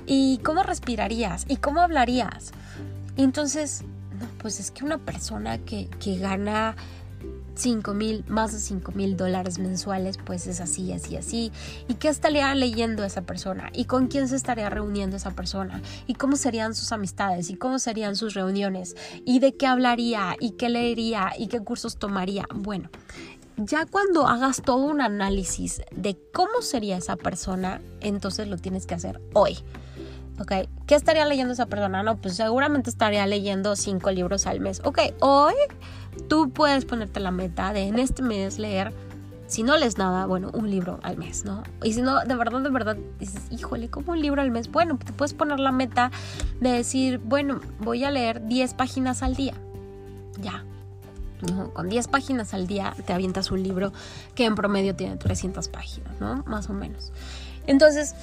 ¿Y 0.05 0.39
cómo 0.39 0.63
respirarías? 0.63 1.45
¿Y 1.47 1.57
cómo 1.57 1.81
hablarías? 1.81 2.51
Y 3.15 3.23
entonces 3.23 3.83
no, 4.19 4.25
pues 4.39 4.59
es 4.59 4.71
que 4.71 4.83
una 4.83 4.97
persona 4.97 5.59
que, 5.59 5.89
gana 6.19 6.75
5 7.55 7.93
mil, 7.93 8.23
más 8.27 8.53
de 8.53 8.59
5 8.59 8.91
mil 8.93 9.17
dólares 9.17 9.59
mensuales, 9.59 10.17
pues 10.17 10.47
es 10.47 10.61
así, 10.61 10.91
así, 10.93 11.17
así. 11.17 11.51
¿Y 11.87 11.95
qué 11.95 12.07
estaría 12.07 12.53
leyendo 12.55 13.03
esa 13.03 13.23
persona? 13.23 13.69
¿Y 13.73 13.85
con 13.85 14.07
quién 14.07 14.27
se 14.27 14.35
estaría 14.35 14.69
reuniendo 14.69 15.17
esa 15.17 15.31
persona? 15.31 15.81
¿Y 16.05 16.15
cómo 16.15 16.35
serían 16.35 16.75
sus 16.75 16.91
amistades? 16.91 17.49
¿Y 17.49 17.55
cómo 17.55 17.79
serían 17.79 18.15
sus 18.15 18.33
reuniones? 18.33 18.95
¿Y 19.25 19.39
de 19.39 19.55
qué 19.55 19.67
hablaría? 19.67 20.35
¿Y 20.39 20.51
qué 20.51 20.69
leería? 20.69 21.33
¿Y 21.37 21.47
qué 21.47 21.59
cursos 21.59 21.97
tomaría? 21.97 22.47
Bueno, 22.53 22.89
ya 23.57 23.85
cuando 23.85 24.27
hagas 24.27 24.61
todo 24.61 24.77
un 24.77 25.01
análisis 25.01 25.81
de 25.91 26.17
cómo 26.33 26.61
sería 26.61 26.97
esa 26.97 27.15
persona, 27.15 27.81
entonces 28.01 28.47
lo 28.47 28.57
tienes 28.57 28.85
que 28.85 28.95
hacer 28.95 29.21
hoy. 29.33 29.57
¿ok? 30.39 30.51
¿Qué 30.85 30.95
estaría 30.95 31.25
leyendo 31.25 31.53
esa 31.53 31.65
persona? 31.65 32.03
No, 32.03 32.17
pues 32.17 32.35
seguramente 32.35 32.89
estaría 32.89 33.25
leyendo 33.25 33.75
cinco 33.75 34.11
libros 34.11 34.47
al 34.47 34.59
mes. 34.59 34.81
Ok, 34.83 34.99
hoy 35.19 35.55
tú 36.27 36.49
puedes 36.51 36.85
ponerte 36.85 37.19
la 37.19 37.31
meta 37.31 37.73
de 37.73 37.83
en 37.83 37.99
este 37.99 38.21
mes 38.21 38.59
leer, 38.59 38.93
si 39.47 39.63
no 39.63 39.77
lees 39.77 39.97
nada, 39.97 40.25
bueno, 40.25 40.51
un 40.53 40.69
libro 40.69 40.99
al 41.03 41.17
mes, 41.17 41.45
¿no? 41.45 41.63
Y 41.83 41.93
si 41.93 42.01
no, 42.01 42.19
de 42.23 42.35
verdad, 42.35 42.61
de 42.61 42.69
verdad, 42.69 42.97
dices, 43.19 43.43
híjole, 43.49 43.89
¿cómo 43.89 44.11
un 44.11 44.21
libro 44.21 44.41
al 44.41 44.51
mes? 44.51 44.69
Bueno, 44.69 44.99
te 45.03 45.13
puedes 45.13 45.33
poner 45.33 45.59
la 45.59 45.71
meta 45.71 46.11
de 46.59 46.69
decir, 46.71 47.19
bueno, 47.19 47.59
voy 47.79 48.03
a 48.03 48.11
leer 48.11 48.45
10 48.45 48.73
páginas 48.73 49.23
al 49.23 49.35
día. 49.35 49.53
Ya. 50.41 50.63
Con 51.73 51.89
10 51.89 52.07
páginas 52.07 52.53
al 52.53 52.67
día 52.67 52.95
te 53.05 53.13
avientas 53.13 53.51
un 53.51 53.61
libro 53.61 53.93
que 54.33 54.45
en 54.45 54.55
promedio 54.55 54.95
tiene 54.95 55.17
300 55.17 55.67
páginas, 55.69 56.19
¿no? 56.19 56.43
Más 56.47 56.69
o 56.69 56.73
menos. 56.73 57.11
Entonces, 57.67 58.15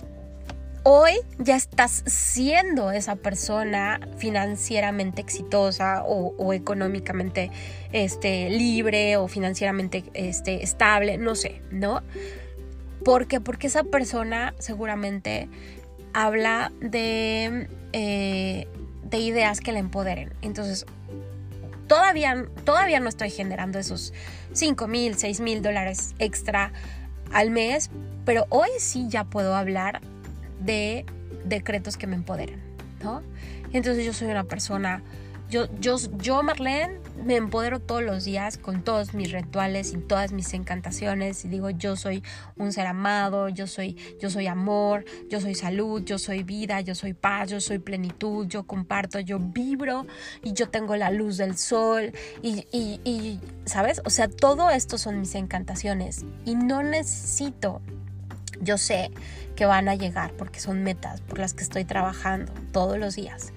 hoy 0.84 1.12
ya 1.38 1.56
estás 1.56 2.02
siendo 2.06 2.90
esa 2.90 3.16
persona 3.16 4.00
financieramente 4.18 5.20
exitosa 5.20 6.02
o, 6.04 6.52
económicamente 6.52 7.50
este, 7.92 8.50
libre 8.50 9.16
o 9.16 9.28
financieramente 9.28 10.04
este, 10.14 10.62
estable, 10.62 11.18
no 11.18 11.34
sé, 11.34 11.62
¿no? 11.70 12.02
¿Por 13.04 13.26
qué? 13.26 13.40
Porque 13.40 13.66
esa 13.66 13.84
persona 13.84 14.54
seguramente 14.58 15.48
habla 16.12 16.72
de, 16.80 17.68
eh, 17.92 18.68
de 19.04 19.18
ideas 19.18 19.60
que 19.60 19.72
le 19.72 19.78
empoderen. 19.78 20.32
Entonces, 20.42 20.86
todavía, 21.86 22.46
todavía 22.64 23.00
no 23.00 23.08
estoy 23.08 23.30
generando 23.30 23.78
esos 23.78 24.12
5 24.52 24.86
mil, 24.88 25.16
6 25.16 25.40
mil 25.40 25.62
dólares 25.62 26.14
extra 26.18 26.72
al 27.32 27.50
mes, 27.50 27.90
pero 28.24 28.46
hoy 28.48 28.70
sí 28.78 29.06
ya 29.08 29.24
puedo 29.24 29.54
hablar 29.54 30.00
de 30.60 31.04
decretos 31.44 31.96
que 31.96 32.06
me 32.06 32.14
empoderen, 32.14 32.60
¿no? 33.02 33.22
Entonces 33.72 34.04
yo 34.04 34.12
soy 34.12 34.28
una 34.28 34.44
persona, 34.44 35.02
yo, 35.50 35.68
yo, 35.78 35.96
yo 36.18 36.42
Marlene, 36.42 36.98
me 37.24 37.36
empodero 37.36 37.80
todos 37.80 38.02
los 38.02 38.24
días 38.24 38.58
con 38.58 38.82
todos 38.82 39.14
mis 39.14 39.30
rituales 39.32 39.92
y 39.92 39.98
todas 39.98 40.32
mis 40.32 40.52
encantaciones 40.54 41.44
y 41.44 41.48
digo 41.48 41.70
yo 41.70 41.96
soy 41.96 42.22
un 42.56 42.72
ser 42.72 42.86
amado, 42.86 43.48
yo 43.48 43.66
soy, 43.66 43.96
yo 44.20 44.30
soy 44.30 44.46
amor, 44.46 45.04
yo 45.30 45.40
soy 45.40 45.54
salud, 45.54 46.02
yo 46.04 46.18
soy 46.18 46.42
vida, 46.42 46.80
yo 46.80 46.94
soy 46.94 47.14
paz, 47.14 47.50
yo 47.50 47.60
soy 47.60 47.78
plenitud, 47.78 48.46
yo 48.46 48.66
comparto, 48.66 49.20
yo 49.20 49.38
vibro 49.38 50.06
y 50.42 50.52
yo 50.52 50.68
tengo 50.68 50.96
la 50.96 51.10
luz 51.10 51.36
del 51.36 51.56
sol 51.56 52.12
y, 52.42 52.66
y, 52.72 53.00
y 53.04 53.40
¿sabes? 53.64 54.02
O 54.04 54.10
sea, 54.10 54.28
todo 54.28 54.70
esto 54.70 54.98
son 54.98 55.20
mis 55.20 55.34
encantaciones 55.34 56.24
y 56.44 56.54
no 56.56 56.82
necesito, 56.82 57.80
yo 58.60 58.78
sé 58.78 59.10
que 59.56 59.66
van 59.66 59.88
a 59.88 59.94
llegar 59.94 60.32
porque 60.32 60.60
son 60.60 60.82
metas 60.82 61.20
por 61.20 61.38
las 61.38 61.54
que 61.54 61.62
estoy 61.62 61.84
trabajando 61.84 62.52
todos 62.72 62.98
los 62.98 63.14
días. 63.14 63.52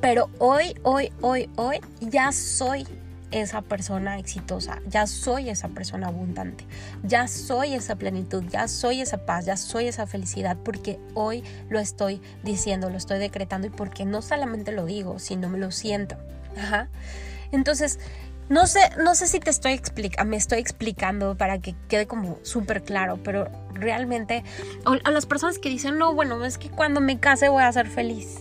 Pero 0.00 0.30
hoy, 0.38 0.74
hoy, 0.82 1.12
hoy, 1.20 1.48
hoy 1.56 1.80
ya 2.00 2.32
soy 2.32 2.86
esa 3.30 3.62
persona 3.62 4.18
exitosa, 4.18 4.80
ya 4.86 5.06
soy 5.06 5.50
esa 5.50 5.68
persona 5.68 6.08
abundante, 6.08 6.66
ya 7.02 7.28
soy 7.28 7.74
esa 7.74 7.96
plenitud, 7.96 8.44
ya 8.48 8.66
soy 8.66 9.00
esa 9.00 9.18
paz, 9.18 9.46
ya 9.46 9.56
soy 9.56 9.86
esa 9.86 10.06
felicidad, 10.06 10.56
porque 10.64 10.98
hoy 11.14 11.44
lo 11.68 11.78
estoy 11.78 12.20
diciendo, 12.42 12.90
lo 12.90 12.96
estoy 12.96 13.18
decretando 13.18 13.68
y 13.68 13.70
porque 13.70 14.04
no 14.04 14.22
solamente 14.22 14.72
lo 14.72 14.84
digo, 14.84 15.18
sino 15.18 15.48
me 15.48 15.58
lo 15.58 15.70
siento. 15.70 16.16
Ajá. 16.56 16.88
Entonces, 17.52 18.00
no 18.48 18.66
sé, 18.66 18.80
no 18.98 19.14
sé 19.14 19.28
si 19.28 19.38
te 19.38 19.50
estoy 19.50 19.72
explicando, 19.72 20.28
me 20.28 20.36
estoy 20.36 20.58
explicando 20.58 21.36
para 21.36 21.60
que 21.60 21.76
quede 21.88 22.06
como 22.06 22.38
súper 22.42 22.82
claro, 22.82 23.20
pero 23.22 23.48
realmente 23.74 24.42
a 25.04 25.10
las 25.10 25.26
personas 25.26 25.58
que 25.58 25.68
dicen, 25.68 25.98
no, 25.98 26.14
bueno, 26.14 26.44
es 26.44 26.58
que 26.58 26.68
cuando 26.68 27.00
me 27.00 27.20
case 27.20 27.48
voy 27.48 27.62
a 27.62 27.72
ser 27.72 27.86
feliz. 27.86 28.40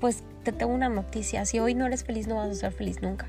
Pues 0.00 0.24
te 0.44 0.52
tengo 0.52 0.72
una 0.72 0.88
noticia, 0.88 1.44
si 1.46 1.58
hoy 1.58 1.74
no 1.74 1.86
eres 1.86 2.04
feliz 2.04 2.26
no 2.28 2.36
vas 2.36 2.50
a 2.50 2.54
ser 2.54 2.72
feliz 2.72 3.02
nunca. 3.02 3.26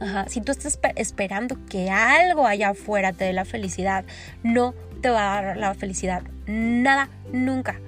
Ajá. 0.00 0.26
Si 0.28 0.40
tú 0.40 0.50
estás 0.50 0.80
esperando 0.96 1.56
que 1.66 1.90
algo 1.90 2.46
allá 2.46 2.70
afuera 2.70 3.12
te 3.12 3.24
dé 3.24 3.32
la 3.32 3.44
felicidad, 3.44 4.04
no 4.42 4.74
te 5.00 5.10
va 5.10 5.38
a 5.38 5.42
dar 5.42 5.56
la 5.56 5.74
felicidad. 5.74 6.22
Nada, 6.46 7.08
nunca 7.32 7.78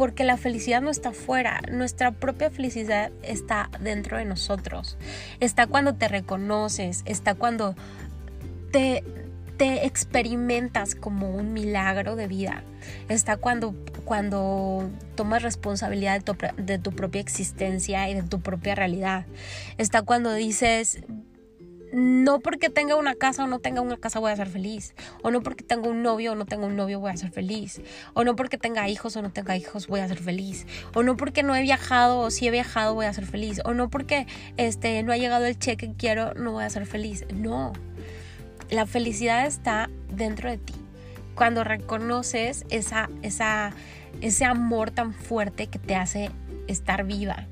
porque 0.00 0.24
la 0.24 0.38
felicidad 0.38 0.80
no 0.80 0.88
está 0.88 1.10
afuera, 1.10 1.60
nuestra 1.70 2.12
propia 2.12 2.48
felicidad 2.48 3.10
está 3.22 3.68
dentro 3.80 4.16
de 4.16 4.24
nosotros. 4.24 4.96
Está 5.40 5.66
cuando 5.66 5.94
te 5.94 6.08
reconoces, 6.08 7.02
está 7.04 7.34
cuando 7.34 7.74
te, 8.72 9.04
te 9.60 9.84
experimentas 9.84 10.94
como 10.94 11.28
un 11.36 11.52
milagro 11.52 12.16
de 12.16 12.26
vida. 12.28 12.64
Está 13.10 13.36
cuando, 13.36 13.74
cuando 14.06 14.88
tomas 15.16 15.42
responsabilidad 15.42 16.18
de 16.18 16.20
tu, 16.20 16.34
de 16.56 16.78
tu 16.78 16.92
propia 16.92 17.20
existencia 17.20 18.08
y 18.08 18.14
de 18.14 18.22
tu 18.22 18.40
propia 18.40 18.74
realidad. 18.74 19.26
Está 19.76 20.00
cuando 20.00 20.32
dices, 20.32 21.02
no 21.92 22.40
porque 22.40 22.70
tenga 22.70 22.96
una 22.96 23.14
casa 23.14 23.44
o 23.44 23.48
no 23.48 23.58
tenga 23.58 23.82
una 23.82 23.98
casa 23.98 24.18
voy 24.18 24.32
a 24.32 24.36
ser 24.36 24.48
feliz. 24.48 24.94
O 25.22 25.30
no 25.30 25.42
porque 25.42 25.62
tenga 25.62 25.90
un 25.90 26.02
novio 26.02 26.32
o 26.32 26.34
no 26.36 26.46
tenga 26.46 26.64
un 26.64 26.76
novio 26.76 26.98
voy 26.98 27.10
a 27.10 27.16
ser 27.18 27.30
feliz. 27.30 27.82
O 28.14 28.24
no 28.24 28.36
porque 28.36 28.56
tenga 28.56 28.88
hijos 28.88 29.14
o 29.16 29.20
no 29.20 29.30
tenga 29.30 29.58
hijos 29.58 29.88
voy 29.88 30.00
a 30.00 30.08
ser 30.08 30.20
feliz. 30.20 30.66
O 30.94 31.02
no 31.02 31.18
porque 31.18 31.42
no 31.42 31.54
he 31.54 31.60
viajado 31.60 32.20
o 32.20 32.30
si 32.30 32.46
he 32.46 32.50
viajado 32.50 32.94
voy 32.94 33.04
a 33.04 33.12
ser 33.12 33.26
feliz. 33.26 33.60
O 33.66 33.74
no 33.74 33.90
porque 33.90 34.26
este, 34.56 35.02
no 35.02 35.12
ha 35.12 35.18
llegado 35.18 35.44
el 35.44 35.58
cheque 35.58 35.88
que 35.88 35.96
quiero 35.96 36.32
no 36.32 36.52
voy 36.52 36.64
a 36.64 36.70
ser 36.70 36.86
feliz. 36.86 37.26
No. 37.34 37.74
La 38.70 38.86
felicidad 38.86 39.46
está 39.46 39.90
dentro 40.14 40.50
de 40.50 40.58
ti. 40.58 40.74
Cuando 41.34 41.64
reconoces 41.64 42.64
esa, 42.70 43.10
esa, 43.22 43.72
ese 44.20 44.44
amor 44.44 44.90
tan 44.90 45.12
fuerte 45.12 45.66
que 45.66 45.78
te 45.78 45.96
hace 45.96 46.30
estar 46.68 47.04
viva 47.04 47.46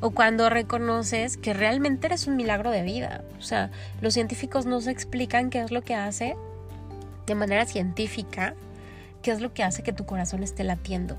o 0.00 0.10
cuando 0.10 0.50
reconoces 0.50 1.36
que 1.36 1.54
realmente 1.54 2.08
eres 2.08 2.26
un 2.26 2.36
milagro 2.36 2.70
de 2.70 2.82
vida. 2.82 3.24
O 3.38 3.42
sea, 3.42 3.70
los 4.00 4.14
científicos 4.14 4.66
no 4.66 4.80
se 4.80 4.90
explican 4.90 5.50
qué 5.50 5.60
es 5.60 5.70
lo 5.70 5.82
que 5.82 5.94
hace 5.94 6.36
de 7.26 7.34
manera 7.34 7.66
científica, 7.66 8.54
qué 9.22 9.30
es 9.30 9.40
lo 9.40 9.54
que 9.54 9.62
hace 9.62 9.82
que 9.82 9.92
tu 9.92 10.04
corazón 10.04 10.42
esté 10.42 10.64
latiendo. 10.64 11.16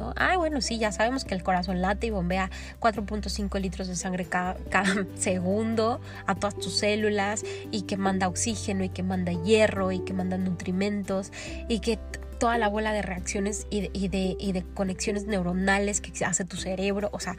¿No? 0.00 0.12
Ah, 0.16 0.36
bueno, 0.36 0.60
sí, 0.60 0.78
ya 0.78 0.92
sabemos 0.92 1.24
que 1.24 1.34
el 1.34 1.42
corazón 1.42 1.80
late 1.80 2.06
y 2.06 2.10
bombea 2.10 2.50
4.5 2.80 3.60
litros 3.60 3.88
de 3.88 3.96
sangre 3.96 4.26
cada, 4.26 4.56
segundo 5.14 6.00
a 6.26 6.34
todas 6.34 6.56
tus 6.56 6.78
células 6.78 7.44
y 7.70 7.82
que 7.82 7.96
manda 7.96 8.28
oxígeno 8.28 8.84
y 8.84 8.88
que 8.88 9.02
manda 9.02 9.32
hierro 9.32 9.92
y 9.92 10.00
que 10.00 10.12
manda 10.12 10.38
nutrimentos 10.38 11.32
y 11.68 11.80
que 11.80 11.98
toda 12.40 12.56
la 12.56 12.68
bola 12.68 12.92
de 12.92 13.02
reacciones 13.02 13.66
y 13.70 13.82
de, 13.82 14.36
y 14.38 14.52
de, 14.52 14.64
conexiones 14.74 15.26
neuronales 15.26 16.00
que 16.00 16.24
hace 16.24 16.46
tu 16.46 16.56
cerebro. 16.56 17.10
O 17.12 17.20
sea, 17.20 17.36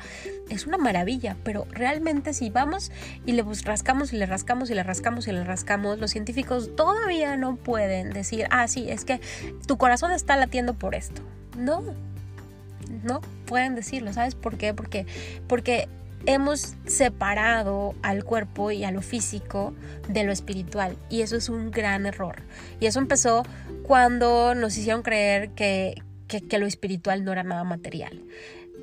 es 0.49 0.67
una 0.67 0.77
maravilla, 0.77 1.35
pero 1.43 1.65
realmente 1.71 2.33
si 2.35 2.51
vamos 2.51 2.91
y 3.25 3.31
le 3.33 3.43
rascamos 3.65 4.13
y 4.13 4.17
le 4.17 4.27
rascamos 4.27 4.69
y 4.69 4.75
le 4.75 4.83
rascamos 4.83 5.27
y 5.27 5.31
le 5.31 5.43
rascamos, 5.43 5.97
los 5.97 6.11
científicos 6.11 6.75
todavía 6.75 7.35
no 7.35 7.55
pueden 7.55 8.11
decir, 8.11 8.45
ah, 8.51 8.67
sí, 8.67 8.89
es 8.89 9.03
que 9.03 9.19
tu 9.65 9.77
corazón 9.77 10.11
está 10.11 10.37
latiendo 10.37 10.75
por 10.75 10.93
esto. 10.93 11.23
No, 11.57 11.83
no 13.03 13.21
pueden 13.45 13.75
decirlo, 13.75 14.13
¿sabes 14.13 14.35
por 14.35 14.57
qué? 14.57 14.73
Porque, 14.73 15.05
porque 15.47 15.87
hemos 16.25 16.75
separado 16.85 17.95
al 18.01 18.23
cuerpo 18.23 18.71
y 18.71 18.83
a 18.83 18.91
lo 18.91 19.01
físico 19.01 19.73
de 20.07 20.23
lo 20.23 20.31
espiritual 20.31 20.97
y 21.09 21.21
eso 21.21 21.35
es 21.35 21.49
un 21.49 21.71
gran 21.71 22.05
error. 22.05 22.43
Y 22.79 22.85
eso 22.85 22.99
empezó 22.99 23.43
cuando 23.83 24.55
nos 24.55 24.77
hicieron 24.77 25.01
creer 25.01 25.51
que, 25.51 26.01
lo 26.57 26.65
espiritual 26.65 27.23
no 27.23 27.31
era 27.31 27.43
nada 27.43 27.63
material. 27.63 28.23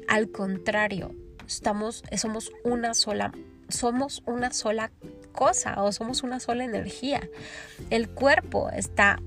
Al 0.07 0.31
contrario, 0.31 1.15
estamos, 1.47 2.03
somos 2.17 2.53
una 2.65 2.95
sola, 2.95 3.33
somos 3.69 4.23
una 4.27 4.53
sola 4.53 4.91
cosa 5.33 5.83
o 5.83 5.93
somos 5.93 6.23
una 6.23 6.41
sola 6.41 6.65
energía. 6.65 7.29
El 7.91 8.09
cuerpo 8.09 8.71
está 8.71 9.21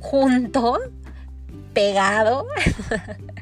junto, 0.00 0.78
pegado 1.72 2.46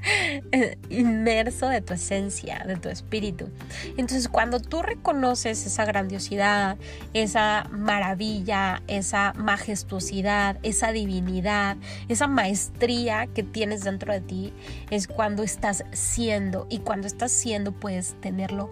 inmerso 0.91 1.69
de 1.69 1.81
tu 1.81 1.95
esencia, 1.95 2.65
de 2.67 2.77
tu 2.77 2.89
espíritu. 2.89 3.49
Entonces, 3.97 4.29
cuando 4.29 4.61
tú 4.61 4.83
reconoces 4.83 5.67
esa 5.67 5.85
grandiosidad, 5.85 6.77
esa 7.15 7.69
maravilla, 7.71 8.83
esa 8.87 9.33
majestuosidad, 9.37 10.59
esa 10.63 10.93
divinidad, 10.93 11.77
esa 12.09 12.27
maestría 12.27 13.27
que 13.27 13.43
tienes 13.43 13.85
dentro 13.85 14.13
de 14.13 14.21
ti, 14.21 14.53
es 14.91 15.07
cuando 15.07 15.43
estás 15.43 15.85
siendo. 15.93 16.67
Y 16.71 16.79
cuando 16.79 17.07
estás 17.07 17.33
siendo, 17.33 17.73
puedes 17.73 18.21
tenerlo 18.21 18.71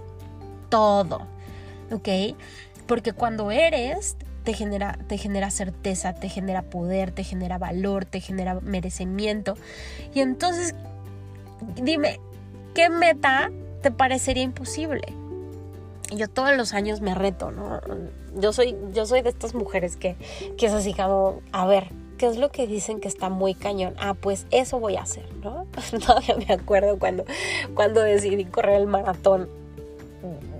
todo. 0.68 1.26
¿Ok? 1.90 2.08
Porque 2.86 3.12
cuando 3.12 3.50
eres, 3.50 4.16
te 4.44 4.52
genera, 4.52 4.98
te 5.08 5.18
genera 5.18 5.50
certeza, 5.50 6.14
te 6.14 6.28
genera 6.28 6.62
poder, 6.62 7.10
te 7.10 7.24
genera 7.24 7.58
valor, 7.58 8.04
te 8.04 8.20
genera 8.20 8.60
merecimiento. 8.60 9.56
Y 10.14 10.20
entonces 10.20 10.74
dime, 11.82 12.20
¿qué 12.74 12.90
meta 12.90 13.50
te 13.82 13.90
parecería 13.90 14.42
imposible? 14.42 15.02
yo 16.14 16.28
todos 16.28 16.56
los 16.56 16.74
años 16.74 17.00
me 17.00 17.14
reto, 17.14 17.50
¿no? 17.50 17.80
Yo 18.36 18.52
soy, 18.52 18.76
yo 18.92 19.06
soy 19.06 19.22
de 19.22 19.30
estas 19.30 19.54
mujeres 19.54 19.96
que, 19.96 20.16
que 20.56 20.66
es 20.66 20.72
así 20.72 20.94
como, 20.94 21.40
a 21.50 21.66
ver, 21.66 21.88
¿qué 22.18 22.26
es 22.26 22.36
lo 22.36 22.50
que 22.50 22.66
dicen 22.66 23.00
que 23.00 23.08
está 23.08 23.30
muy 23.30 23.54
cañón? 23.54 23.94
Ah, 23.98 24.14
pues 24.14 24.46
eso 24.50 24.78
voy 24.78 24.96
a 24.96 25.02
hacer, 25.02 25.24
¿no? 25.42 25.66
Todavía 26.06 26.36
me 26.36 26.54
acuerdo 26.54 26.98
cuando, 26.98 27.24
cuando 27.74 28.00
decidí 28.00 28.44
correr 28.44 28.80
el 28.80 28.86
maratón 28.86 29.48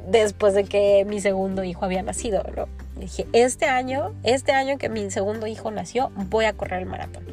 después 0.09 0.55
de 0.55 0.65
que 0.65 1.05
mi 1.05 1.21
segundo 1.21 1.65
hijo 1.65 1.85
había 1.85 2.03
nacido, 2.03 2.43
¿no? 2.57 2.69
Dije, 3.05 3.27
este 3.35 3.67
año, 3.67 4.15
este 4.23 4.53
año 4.53 4.79
que 4.79 4.89
mi 4.89 5.11
segundo 5.11 5.47
hijo 5.47 5.71
nació, 5.71 6.11
voy 6.15 6.47
a 6.47 6.55
correr 6.55 6.81
el 6.81 6.87
maratón. 6.87 7.27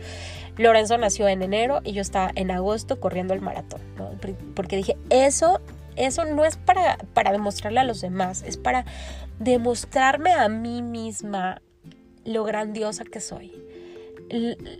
Lorenzo 0.57 0.97
nació 0.97 1.29
en 1.29 1.41
enero 1.43 1.79
y 1.85 1.93
yo 1.93 2.01
estaba 2.01 2.29
en 2.35 2.51
agosto 2.51 2.99
corriendo 2.99 3.33
el 3.33 3.39
maratón, 3.39 3.79
porque 4.53 4.75
dije, 4.75 4.97
eso, 5.09 5.61
eso 5.95 6.25
no 6.25 6.43
es 6.43 6.57
para, 6.57 6.97
para 7.13 7.31
demostrarle 7.31 7.79
a 7.79 7.85
los 7.85 8.01
demás, 8.01 8.43
es 8.45 8.57
para 8.57 8.83
demostrarme 9.39 10.33
a 10.33 10.49
mí 10.49 10.81
misma 10.81 11.61
lo 12.25 12.43
grandiosa 12.43 13.05
que 13.05 13.21
soy. 13.21 13.53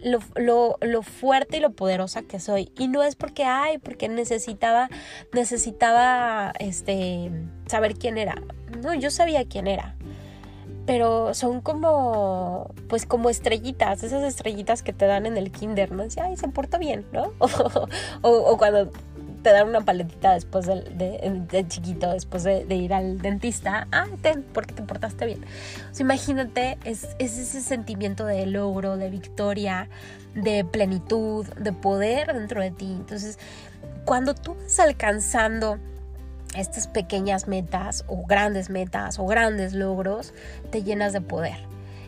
Lo, 0.04 0.78
lo, 0.82 1.02
fuerte 1.04 1.58
y 1.58 1.60
lo 1.62 1.72
poderosa 1.72 2.22
que 2.22 2.42
soy. 2.42 2.72
Y 2.78 2.90
no 2.90 3.02
es 3.02 3.16
porque, 3.16 3.46
ay, 3.46 3.78
porque 3.78 4.10
necesitaba, 4.10 4.90
necesitaba, 5.34 6.54
este, 6.60 7.32
saber 7.68 7.96
quién 7.96 8.18
era. 8.18 8.42
No, 8.82 8.94
yo 8.94 9.10
sabía 9.10 9.46
quién 9.46 9.68
era 9.68 9.96
pero 10.86 11.34
son 11.34 11.62
como, 11.62 12.74
pues 12.88 13.06
como 13.06 13.30
estrellitas, 13.30 14.04
esas 14.04 14.24
estrellitas 14.24 14.84
que 14.84 14.94
te 14.94 15.06
dan 15.06 15.26
en 15.26 15.38
el 15.38 15.52
kinder, 15.52 15.92
¿no? 15.92 16.04
Ay, 16.22 16.38
se 16.38 16.48
porta 16.48 16.78
bien, 16.78 17.06
¿no? 17.12 17.32
o, 18.22 18.58
cuando 18.58 18.90
te 19.44 19.52
dan 19.52 19.70
una 19.70 19.82
paletita 19.82 20.34
después 20.34 20.66
de, 20.68 21.66
chiquito, 21.68 22.12
después 22.12 22.44
de, 22.44 22.76
ir 22.76 22.94
al 22.94 23.20
dentista, 23.20 23.88
ah, 23.92 24.08
ten, 24.22 24.44
porque 24.54 24.74
te 24.74 24.84
portaste 24.84 25.26
bien. 25.26 25.46
Imagínate, 26.00 26.78
es, 26.84 27.16
es 27.20 27.38
ese 27.38 27.62
sentimiento 27.62 28.26
de 28.26 28.46
logro, 28.46 28.98
de 28.98 29.10
victoria, 29.10 29.90
de 30.36 30.64
plenitud, 30.64 31.46
de 31.48 31.74
poder 31.74 32.34
dentro 32.34 32.62
de 32.62 32.72
ti. 32.72 32.92
Entonces, 32.92 33.40
cuando 34.06 34.34
tú 34.34 34.56
vas 34.56 34.80
alcanzando 34.80 35.80
estas 36.56 36.88
pequeñas 36.88 37.48
metas 37.48 38.04
o 38.08 38.26
grandes 38.26 38.70
metas 38.70 39.20
o 39.20 39.26
grandes 39.26 39.74
logros, 39.74 40.34
te 40.70 40.84
llenas 40.84 41.14
de 41.14 41.22
poder. 41.22 41.58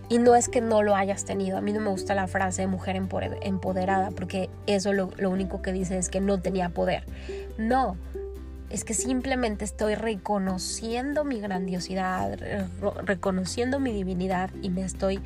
Y 0.10 0.17
no 0.17 0.36
es 0.36 0.49
que 0.49 0.62
no 0.62 0.84
lo 0.84 0.95
hayas 0.95 1.25
tenido. 1.25 1.58
A 1.58 1.62
mí 1.62 1.71
no 1.71 1.79
me 1.79 1.89
gusta 1.89 2.13
la 2.13 2.27
frase 2.27 2.67
mujer 2.67 2.95
empoderada 2.95 4.12
porque 4.12 4.49
eso 4.67 4.93
lo, 4.93 5.10
único 5.29 5.62
que 5.62 5.71
dice 5.71 5.97
es 5.97 6.10
que 6.10 6.19
no 6.19 6.41
tenía 6.41 6.69
poder. 6.69 7.06
No, 7.58 7.97
es 8.69 8.84
que 8.84 8.93
simplemente 8.93 9.63
estoy 9.63 9.95
reconociendo 9.95 11.23
mi 11.23 11.39
grandiosidad, 11.39 12.38
reconociendo 13.03 13.79
mi 13.79 13.93
divinidad 13.93 14.49
y 14.62 14.69
me 14.69 14.84
estoy, 14.84 15.21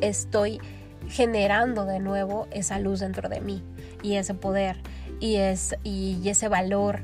estoy 0.00 0.60
generando 1.08 1.84
de 1.84 2.00
nuevo 2.00 2.48
esa 2.50 2.78
luz 2.78 3.00
dentro 3.00 3.28
de 3.28 3.40
mí 3.40 3.62
y 4.02 4.16
ese 4.16 4.34
poder 4.34 4.78
y, 5.20 5.36
es, 5.36 5.76
y 5.84 6.28
ese 6.28 6.48
valor 6.48 7.02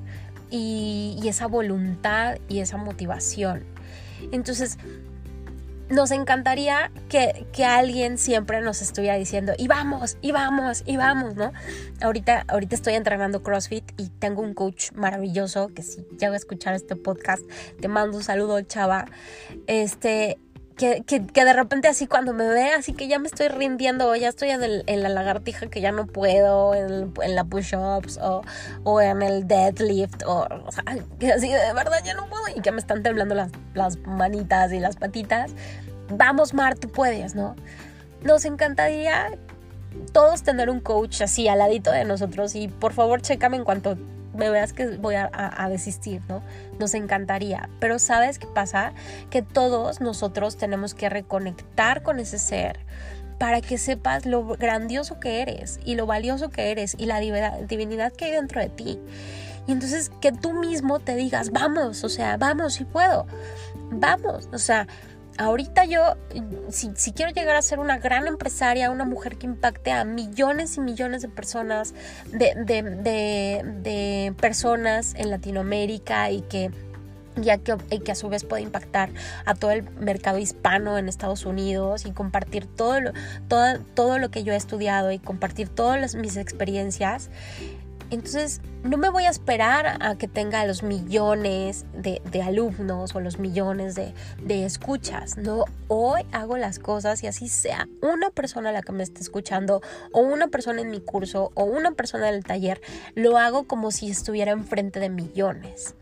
y, 0.53 1.19
esa 1.25 1.47
voluntad 1.47 2.37
y 2.49 2.61
esa 2.61 2.77
motivación. 2.77 3.65
Entonces, 4.31 4.79
nos 5.89 6.11
encantaría 6.11 6.91
que, 7.09 7.65
alguien 7.65 8.19
siempre 8.19 8.61
nos 8.61 8.83
estuviera 8.83 9.17
diciendo, 9.17 9.53
y 9.59 9.67
vamos, 9.67 10.19
y 10.21 10.33
vamos, 10.33 10.83
y 10.87 10.97
vamos, 10.97 11.35
¿no? 11.35 11.53
Ahorita, 12.01 12.45
ahorita 12.49 12.75
estoy 12.75 12.95
entrenando 12.95 13.43
CrossFit 13.43 13.93
y 13.99 14.09
tengo 14.09 14.43
un 14.43 14.55
coach 14.55 14.93
maravilloso 14.93 15.69
que 15.75 15.83
si 15.83 16.03
llega 16.19 16.35
a 16.35 16.37
escuchar 16.37 16.75
este 16.75 16.97
podcast, 16.97 17.43
te 17.81 17.89
mando 17.89 18.17
un 18.17 18.23
saludo, 18.23 18.61
chava. 18.63 19.07
Este, 19.67 20.39
que, 20.77 21.03
de 21.21 21.53
repente 21.53 21.89
así 21.89 22.07
cuando 22.07 22.33
me 22.33 22.47
ve, 22.47 22.73
así 22.73 22.93
que 22.93 23.09
ya 23.09 23.19
me 23.19 23.27
estoy 23.27 23.49
rindiendo, 23.49 24.15
ya 24.17 24.29
estoy 24.29 24.51
en, 24.51 25.03
la 25.03 25.09
lagartija 25.09 25.69
que 25.69 25.81
ya 25.81 25.93
no 25.93 26.07
puedo, 26.07 26.75
en, 26.75 27.35
la 27.35 27.45
push-ups 27.45 28.19
o, 28.85 29.01
en 29.01 29.23
el 29.23 29.47
deadlift, 29.47 30.23
o, 30.27 30.47
o 30.67 30.73
sea, 30.73 30.85
que 31.19 31.33
así 31.33 31.49
de 31.49 31.73
verdad 31.75 31.99
ya 32.05 32.15
no 32.15 32.29
puedo 32.29 32.45
y 32.55 32.61
que 32.61 32.73
me 32.73 32.79
están 32.79 33.03
temblando 33.03 33.35
las, 33.35 33.53
las 33.75 33.99
manitas 33.99 34.73
y 34.73 34.81
las 34.81 34.97
patitas. 34.97 35.53
Vamos, 36.11 36.55
Mar, 36.55 36.77
tú 36.79 36.89
puedes, 36.89 37.35
¿no? 37.35 37.57
Nos 38.23 38.45
encantaría 38.45 39.31
todos 40.13 40.43
tener 40.43 40.71
un 40.71 40.81
coach 40.81 41.23
así 41.23 41.49
al 41.49 41.59
ladito 41.59 41.91
de 41.91 42.05
nosotros 42.05 42.55
y 42.55 42.69
por 42.69 42.93
favor 42.93 43.21
chécame 43.23 43.57
en 43.57 43.65
cuanto 43.65 43.97
me 44.35 44.51
veas 44.51 44.73
que 44.73 44.97
voy 44.97 45.15
a, 45.15 45.69
desistir, 45.69 46.23
¿no? 46.29 46.43
Nos 46.83 46.95
encantaría. 46.95 47.69
Pero 47.79 48.01
¿sabes 48.01 48.41
qué 48.41 48.49
pasa? 48.49 48.93
Que 49.31 49.41
todos 49.41 50.01
nosotros 50.01 50.57
tenemos 50.57 50.95
que 50.95 51.09
reconectar 51.09 52.03
con 52.03 52.19
ese 52.19 52.41
ser 52.41 52.81
para 53.39 53.61
que 53.61 53.79
sepas 53.79 54.27
lo 54.27 54.45
grandioso 54.57 55.21
que 55.21 55.43
eres 55.43 55.79
y 55.85 55.95
lo 55.95 56.07
valioso 56.07 56.51
que 56.51 56.73
eres 56.73 56.97
y 56.99 57.07
la 57.07 57.21
divinidad 57.21 58.13
que 58.13 58.25
hay 58.25 58.31
dentro 58.33 58.61
de 58.61 58.69
ti. 58.69 58.99
Y 59.69 59.71
entonces 59.71 60.11
que 60.21 60.33
tú 60.33 60.55
mismo 60.55 60.99
te 60.99 61.15
digas, 61.15 61.53
vamos, 61.53 62.03
o 62.03 62.09
sea, 62.09 62.37
vamos, 62.37 62.75
si 62.75 62.85
puedo, 62.85 63.29
vamos, 63.93 64.49
o 64.53 64.59
sea, 64.59 64.89
ahorita 65.39 65.85
yo, 65.85 66.17
si, 66.71 67.13
quiero 67.13 67.33
llegar 67.33 67.57
a 67.57 67.63
ser 67.63 67.79
una 67.79 67.99
gran 67.99 68.27
empresaria, 68.27 68.91
una 68.91 69.05
mujer 69.05 69.37
que 69.37 69.47
impacte 69.47 69.93
a 69.93 70.05
millones 70.05 70.77
y 70.77 70.81
millones 70.81 71.23
de 71.23 71.29
personas, 71.29 71.95
de, 72.31 72.55
de, 72.55 74.35
personas 74.41 75.15
en 75.17 75.31
Latinoamérica 75.31 76.31
y 76.31 76.43
que 76.43 76.71
ya 77.37 77.57
que, 77.57 77.79
que, 78.05 78.13
a 78.13 78.15
su 78.15 78.29
vez 78.29 78.45
puede 78.45 78.63
impactar 78.63 79.09
a 79.47 79.55
todo 79.55 79.71
el 79.71 79.89
mercado 79.99 80.39
hispano 80.39 80.99
en 80.99 81.09
Estados 81.09 81.47
Unidos 81.47 82.05
y 82.05 82.13
compartir 82.13 82.67
todo 82.67 83.01
lo, 83.01 83.13
todo, 83.49 83.79
todo 83.95 84.19
lo 84.19 84.31
que 84.31 84.45
yo 84.45 84.53
he 84.53 84.57
estudiado 84.57 85.11
y 85.13 85.19
compartir 85.19 85.71
todas 85.71 86.15
mis 86.15 86.37
experiencias, 86.37 87.31
entonces, 88.15 88.61
no 88.83 88.99
me 88.99 89.09
voy 89.09 89.25
a 89.25 89.31
esperar 89.31 89.99
a 90.01 90.17
que 90.19 90.29
tenga 90.29 90.67
los 90.67 90.83
millones 90.83 91.87
de, 91.95 92.21
alumnos 92.43 93.15
o 93.15 93.21
los 93.21 93.39
millones 93.39 93.95
de, 93.95 94.13
escuchas. 94.65 95.39
No, 95.39 95.65
hoy 95.89 96.23
hago 96.33 96.59
las 96.59 96.79
cosas 96.79 97.23
y 97.23 97.27
así 97.27 97.49
sea 97.49 97.89
una 98.03 98.31
persona 98.31 98.71
la 98.71 98.83
que 98.83 98.93
me 98.93 99.03
esté 99.03 99.21
escuchando 99.21 99.81
o 100.13 100.21
una 100.21 100.49
persona 100.49 100.83
en 100.83 100.91
mi 100.91 101.01
curso 101.01 101.53
o 101.55 101.65
una 101.65 101.93
persona 101.93 102.31
del 102.31 102.45
taller, 102.45 102.81
lo 103.15 103.39
hago 103.39 103.65
como 103.65 103.91
si 103.91 104.11
estuviera 104.11 104.53
enfrente 104.53 105.01
de 105.01 105.09
millones. 105.09 105.95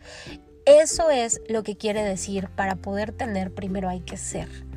Eso 0.67 1.11
es 1.11 1.41
lo 1.49 1.63
que 1.63 1.77
quiere 1.77 2.03
decir 2.03 2.49
para 2.49 2.77
poder 2.77 3.13
tener 3.13 3.53
primero 3.53 3.89
hay 3.89 4.01
que 4.01 4.17
ser. 4.17 4.70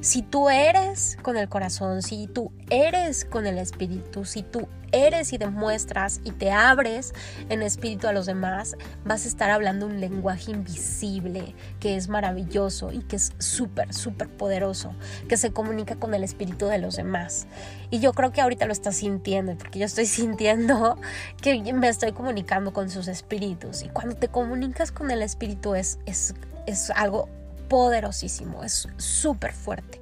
Si 0.00 0.22
tú 0.22 0.50
eres 0.50 1.16
con 1.22 1.36
el 1.36 1.48
corazón, 1.48 2.02
si 2.02 2.26
tú 2.26 2.52
eres 2.70 3.24
con 3.24 3.46
el 3.46 3.58
espíritu, 3.58 4.24
si 4.24 4.42
tú 4.42 4.68
eres 4.94 5.32
y 5.32 5.38
demuestras 5.38 6.20
y 6.24 6.30
te 6.30 6.52
abres 6.52 7.12
en 7.48 7.62
espíritu 7.62 8.06
a 8.06 8.12
los 8.12 8.26
demás, 8.26 8.76
vas 9.04 9.24
a 9.24 9.28
estar 9.28 9.50
hablando 9.50 9.86
un 9.86 10.00
lenguaje 10.00 10.52
invisible 10.52 11.54
que 11.80 11.96
es 11.96 12.08
maravilloso 12.08 12.92
y 12.92 13.00
que 13.00 13.16
es 13.16 13.32
súper, 13.38 13.92
súper 13.92 14.28
poderoso, 14.28 14.94
que 15.28 15.36
se 15.36 15.52
comunica 15.52 15.96
con 15.96 16.14
el 16.14 16.22
espíritu 16.22 16.66
de 16.66 16.78
los 16.78 16.96
demás. 16.96 17.46
Y 17.90 17.98
yo 17.98 18.12
creo 18.12 18.30
que 18.30 18.40
ahorita 18.40 18.66
lo 18.66 18.72
estás 18.72 18.96
sintiendo, 18.96 19.56
porque 19.58 19.80
yo 19.80 19.86
estoy 19.86 20.06
sintiendo 20.06 20.98
que 21.42 21.60
me 21.72 21.88
estoy 21.88 22.12
comunicando 22.12 22.72
con 22.72 22.88
sus 22.88 23.08
espíritus. 23.08 23.82
Y 23.82 23.88
cuando 23.88 24.14
te 24.14 24.28
comunicas 24.28 24.92
con 24.92 25.10
el 25.10 25.22
espíritu 25.22 25.74
es, 25.74 25.98
es, 26.06 26.34
es 26.66 26.90
algo 26.90 27.28
poderosísimo, 27.68 28.64
es 28.64 28.88
súper 28.96 29.52
fuerte, 29.52 30.00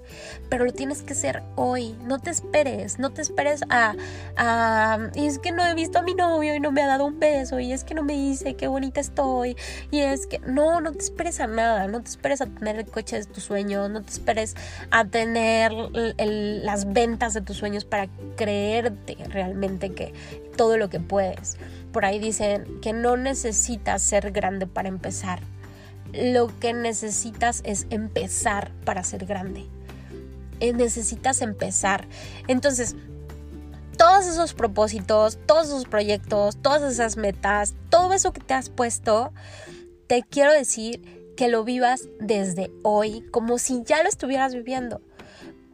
pero 0.49 0.65
lo 0.65 0.73
tienes 0.73 1.03
que 1.03 1.13
hacer 1.13 1.43
hoy, 1.57 1.97
no 2.05 2.19
te 2.19 2.31
esperes, 2.31 2.99
no 2.99 3.11
te 3.11 3.23
esperes 3.23 3.63
a, 3.71 3.95
a, 4.37 5.11
es 5.15 5.39
que 5.39 5.53
no 5.53 5.65
he 5.67 5.75
visto 5.75 5.99
a 5.99 6.03
mi 6.03 6.15
novio 6.15 6.55
y 6.55 6.61
no 6.61 6.73
me 6.73 6.83
ha 6.83 6.87
dado 6.87 7.05
un 7.05 7.19
beso, 7.19 7.61
y 7.61 7.73
es 7.73 7.85
que 7.85 7.95
no 7.95 8.03
me 8.03 8.15
dice 8.15 8.55
qué 8.55 8.67
bonita 8.67 9.01
estoy, 9.01 9.57
y 9.91 10.01
es 10.01 10.27
que 10.27 10.39
no, 10.41 10.81
no 10.81 10.93
te 10.93 10.99
esperes 10.99 11.41
a 11.41 11.47
nada, 11.47 11.87
no 11.89 12.03
te 12.03 12.11
esperes 12.11 12.41
a 12.41 12.47
tener 12.47 12.77
el 12.77 12.87
coche 12.87 13.19
de 13.19 13.25
tus 13.25 13.45
sueños, 13.45 13.91
no 13.91 14.03
te 14.03 14.11
esperes 14.11 14.55
a 14.91 15.05
tener 15.05 15.73
las 15.73 16.93
ventas 16.93 17.35
de 17.35 17.41
tus 17.41 17.57
sueños 17.57 17.85
para 17.85 18.09
creerte 18.37 19.17
realmente 19.29 19.93
que 19.93 20.13
todo 20.57 20.77
lo 20.77 20.91
que 20.91 21.01
puedes. 21.01 21.57
Por 21.93 22.05
ahí 22.05 22.19
dicen 22.19 22.81
que 22.81 22.93
no 22.93 23.17
necesitas 23.17 24.03
ser 24.03 24.33
grande 24.33 24.67
para 24.67 24.89
empezar 24.89 25.41
lo 26.13 26.49
que 26.61 26.73
necesitas 26.73 27.63
es 27.65 27.87
empezar 27.91 28.73
para 28.85 29.05
ser 29.05 29.27
grande. 29.27 29.67
Eh, 30.61 30.73
necesitas 30.73 31.43
empezar. 31.43 32.07
Entonces, 32.47 32.95
todos 33.97 34.27
esos 34.27 34.55
propósitos, 34.55 35.39
todos 35.47 35.69
esos 35.69 35.85
proyectos, 35.85 36.57
todas 36.57 36.83
esas 36.83 37.17
metas, 37.17 37.75
todo 37.89 38.13
eso 38.13 38.33
que 38.33 38.41
te 38.41 38.55
has 38.55 38.69
puesto, 38.69 39.33
te 40.07 40.23
quiero 40.23 40.53
decir 40.53 41.33
que 41.37 41.49
lo 41.49 41.65
vivas 41.65 42.09
desde 42.21 42.71
hoy, 42.83 43.25
como 43.31 43.59
si 43.59 43.83
ya 43.85 44.03
lo 44.03 44.09
estuvieras 44.09 44.55
viviendo. 44.55 45.01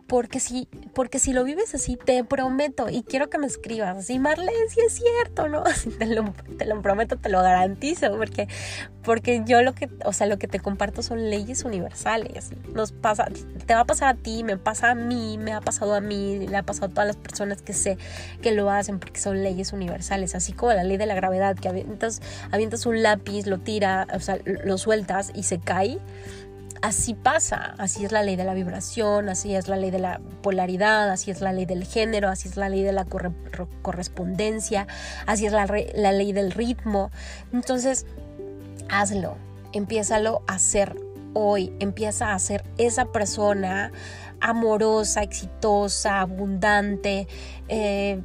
Porque 0.07 0.41
si, 0.41 0.69
porque 0.99 1.21
si 1.21 1.33
lo 1.33 1.45
vives 1.45 1.77
así, 1.77 1.95
te 1.95 2.25
prometo, 2.25 2.89
y 2.91 3.05
quiero 3.05 3.31
que 3.31 3.39
me 3.39 3.47
escribas, 3.47 3.97
así, 3.97 4.19
Marlene, 4.19 4.69
si 4.69 4.81
es 4.81 4.95
cierto, 4.95 5.49
¿no? 5.49 5.63
Te 6.01 6.07
lo, 6.07 6.35
te 6.59 6.65
lo, 6.65 6.83
prometo, 6.83 7.17
te 7.17 7.29
lo 7.29 7.41
garantizo, 7.41 8.11
porque, 8.17 8.49
porque 9.05 9.43
yo 9.47 9.63
lo 9.63 9.77
que, 9.77 9.89
o 10.05 10.13
sea, 10.13 10.27
lo 10.27 10.39
que 10.39 10.49
te 10.49 10.59
comparto 10.59 11.05
son 11.05 11.31
leyes 11.31 11.63
universales. 11.63 12.51
Nos 12.75 12.91
pasa, 12.91 13.29
te 13.65 13.75
va 13.75 13.81
a 13.83 13.85
pasar 13.85 14.09
a 14.09 14.15
ti, 14.15 14.43
me 14.43 14.57
pasa 14.57 14.91
a 14.91 14.95
mí, 14.97 15.39
me 15.39 15.53
ha 15.53 15.61
pasado 15.61 15.95
a 15.95 16.01
mí, 16.01 16.49
le 16.49 16.57
ha 16.57 16.65
pasado 16.65 16.87
a 16.87 16.91
todas 16.91 17.07
las 17.07 17.17
personas 17.17 17.63
que 17.63 17.75
sé 17.75 17.97
que 18.43 18.51
lo 18.51 18.69
hacen 18.69 18.99
porque 18.99 19.21
son 19.21 19.45
leyes 19.45 19.73
universales, 19.73 20.35
así 20.35 20.53
como 20.53 20.73
la 20.73 20.83
ley 20.83 20.97
de 20.97 21.07
la 21.07 21.15
gravedad, 21.15 21.55
que 21.55 21.69
avientas, 21.69 22.21
avientas 22.51 22.87
un 22.87 23.05
lápiz, 23.05 23.47
lo 23.47 23.59
tira, 23.59 24.09
o 24.15 24.19
sea, 24.19 24.41
lo 24.45 24.77
sueltas 24.79 25.31
y 25.33 25.45
se 25.45 25.61
cae 25.61 26.01
así 26.83 27.15
pasa, 27.15 27.75
así 27.79 28.05
es 28.05 28.13
la 28.13 28.23
ley 28.23 28.37
de 28.37 28.45
la 28.45 28.55
vibración, 28.55 29.29
así 29.29 29.55
es 29.55 29.69
la 29.69 29.77
ley 29.77 29.91
de 29.91 29.99
la 29.99 30.21
polaridad, 30.43 31.11
así 31.11 31.31
es 31.31 31.41
la 31.41 31.53
ley 31.53 31.67
del 31.67 31.85
género, 31.85 32.29
así 32.29 32.49
es 32.49 32.57
la 32.57 32.69
ley 32.69 32.83
de 32.83 32.93
la 32.93 33.07
correspondencia, 33.83 34.87
así 35.27 35.47
es 35.47 35.53
la, 35.53 35.67
la 35.95 36.13
ley 36.13 36.33
del 36.33 36.51
ritmo. 36.51 37.11
Entonces, 37.53 38.07
hazlo, 38.89 39.37
empiézalo 39.73 40.43
a 40.47 40.55
hacer 40.55 40.97
hoy, 41.35 41.73
empieza 41.79 42.35
a 42.35 42.39
ser 42.39 42.65
esa 42.79 43.07
persona 43.07 43.93
amorosa, 44.41 45.23
exitosa, 45.23 46.21
abundante, 46.21 47.27
eh, 47.69 48.23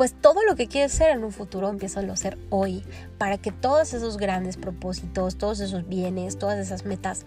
pues 0.00 0.14
todo 0.14 0.42
lo 0.48 0.56
que 0.56 0.66
quieres 0.66 0.92
ser 0.92 1.10
en 1.10 1.24
un 1.24 1.30
futuro 1.30 1.68
empieza 1.68 2.00
a 2.00 2.16
ser 2.16 2.38
hoy, 2.48 2.82
para 3.18 3.36
que 3.36 3.52
todos 3.52 3.92
esos 3.92 4.16
grandes 4.16 4.56
propósitos, 4.56 5.36
todos 5.36 5.60
esos 5.60 5.86
bienes, 5.86 6.38
todas 6.38 6.58
esas 6.58 6.86
metas 6.86 7.26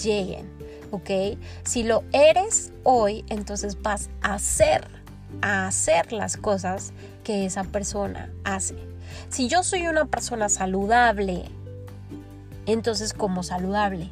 lleguen, 0.00 0.48
¿ok? 0.92 1.36
Si 1.64 1.82
lo 1.82 2.04
eres 2.12 2.72
hoy, 2.84 3.24
entonces 3.28 3.82
vas 3.82 4.08
a 4.20 4.34
hacer, 4.34 4.86
a 5.40 5.66
hacer 5.66 6.12
las 6.12 6.36
cosas 6.36 6.92
que 7.24 7.44
esa 7.44 7.64
persona 7.64 8.30
hace. 8.44 8.76
Si 9.28 9.48
yo 9.48 9.64
soy 9.64 9.88
una 9.88 10.04
persona 10.04 10.48
saludable, 10.48 11.46
entonces 12.66 13.14
como 13.14 13.42
saludable, 13.42 14.10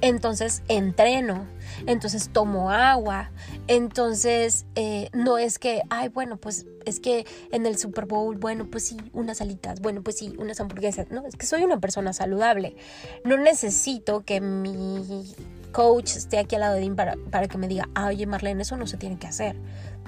entonces 0.00 0.62
entreno, 0.68 1.46
entonces 1.86 2.30
tomo 2.32 2.70
agua, 2.70 3.30
entonces 3.66 4.66
eh, 4.74 5.08
no 5.12 5.38
es 5.38 5.58
que, 5.58 5.82
ay, 5.90 6.08
bueno, 6.08 6.36
pues 6.36 6.66
es 6.84 7.00
que 7.00 7.26
en 7.52 7.66
el 7.66 7.78
Super 7.78 8.06
Bowl, 8.06 8.36
bueno, 8.36 8.66
pues 8.70 8.86
sí, 8.86 8.96
unas 9.12 9.40
alitas, 9.40 9.80
bueno, 9.80 10.02
pues 10.02 10.18
sí, 10.18 10.34
unas 10.38 10.60
hamburguesas, 10.60 11.10
no, 11.10 11.26
es 11.26 11.36
que 11.36 11.46
soy 11.46 11.64
una 11.64 11.80
persona 11.80 12.12
saludable, 12.12 12.76
no 13.24 13.36
necesito 13.36 14.24
que 14.24 14.40
mi 14.40 15.34
coach 15.72 16.16
esté 16.16 16.38
aquí 16.38 16.54
al 16.54 16.62
lado 16.62 16.74
de 16.76 16.88
mí 16.88 16.94
para, 16.94 17.16
para 17.30 17.48
que 17.48 17.58
me 17.58 17.68
diga, 17.68 17.88
oye 18.06 18.26
Marlene, 18.26 18.62
eso 18.62 18.76
no 18.76 18.86
se 18.86 18.96
tiene 18.96 19.18
que 19.18 19.26
hacer. 19.26 19.56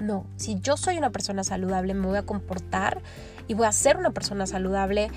No, 0.01 0.27
si 0.37 0.61
yo 0.61 0.77
soy 0.77 0.99
una 0.99 1.11
persona 1.11 1.43
saludable, 1.43 1.95
me 1.95 2.07
voy 2.07 2.19
a 2.19 2.23
comportar 2.23 3.03
y 3.49 3.55
voy 3.55 3.67
a 3.67 3.73
ser 3.73 3.97
una 3.97 4.11
persona 4.11 4.47
saludable 4.47 5.11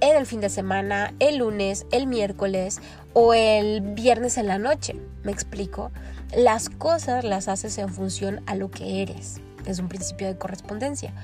en 0.00 0.16
el 0.16 0.26
fin 0.26 0.40
de 0.40 0.48
semana, 0.48 1.14
el 1.18 1.38
lunes, 1.38 1.86
el 1.92 2.06
miércoles 2.06 2.80
o 3.14 3.32
el 3.32 3.80
viernes 3.80 4.36
en 4.36 4.46
la 4.46 4.58
noche. 4.58 4.94
¿Me 5.22 5.32
explico? 5.32 5.90
Las 6.36 6.68
cosas 6.68 7.24
las 7.24 7.48
haces 7.48 7.78
en 7.78 7.88
función 7.88 8.42
a 8.46 8.54
lo 8.54 8.70
que 8.70 9.02
eres. 9.02 9.40
Es 9.64 9.78
un 9.78 9.88
principio 9.88 10.26
de 10.26 10.36
correspondencia. 10.36 11.14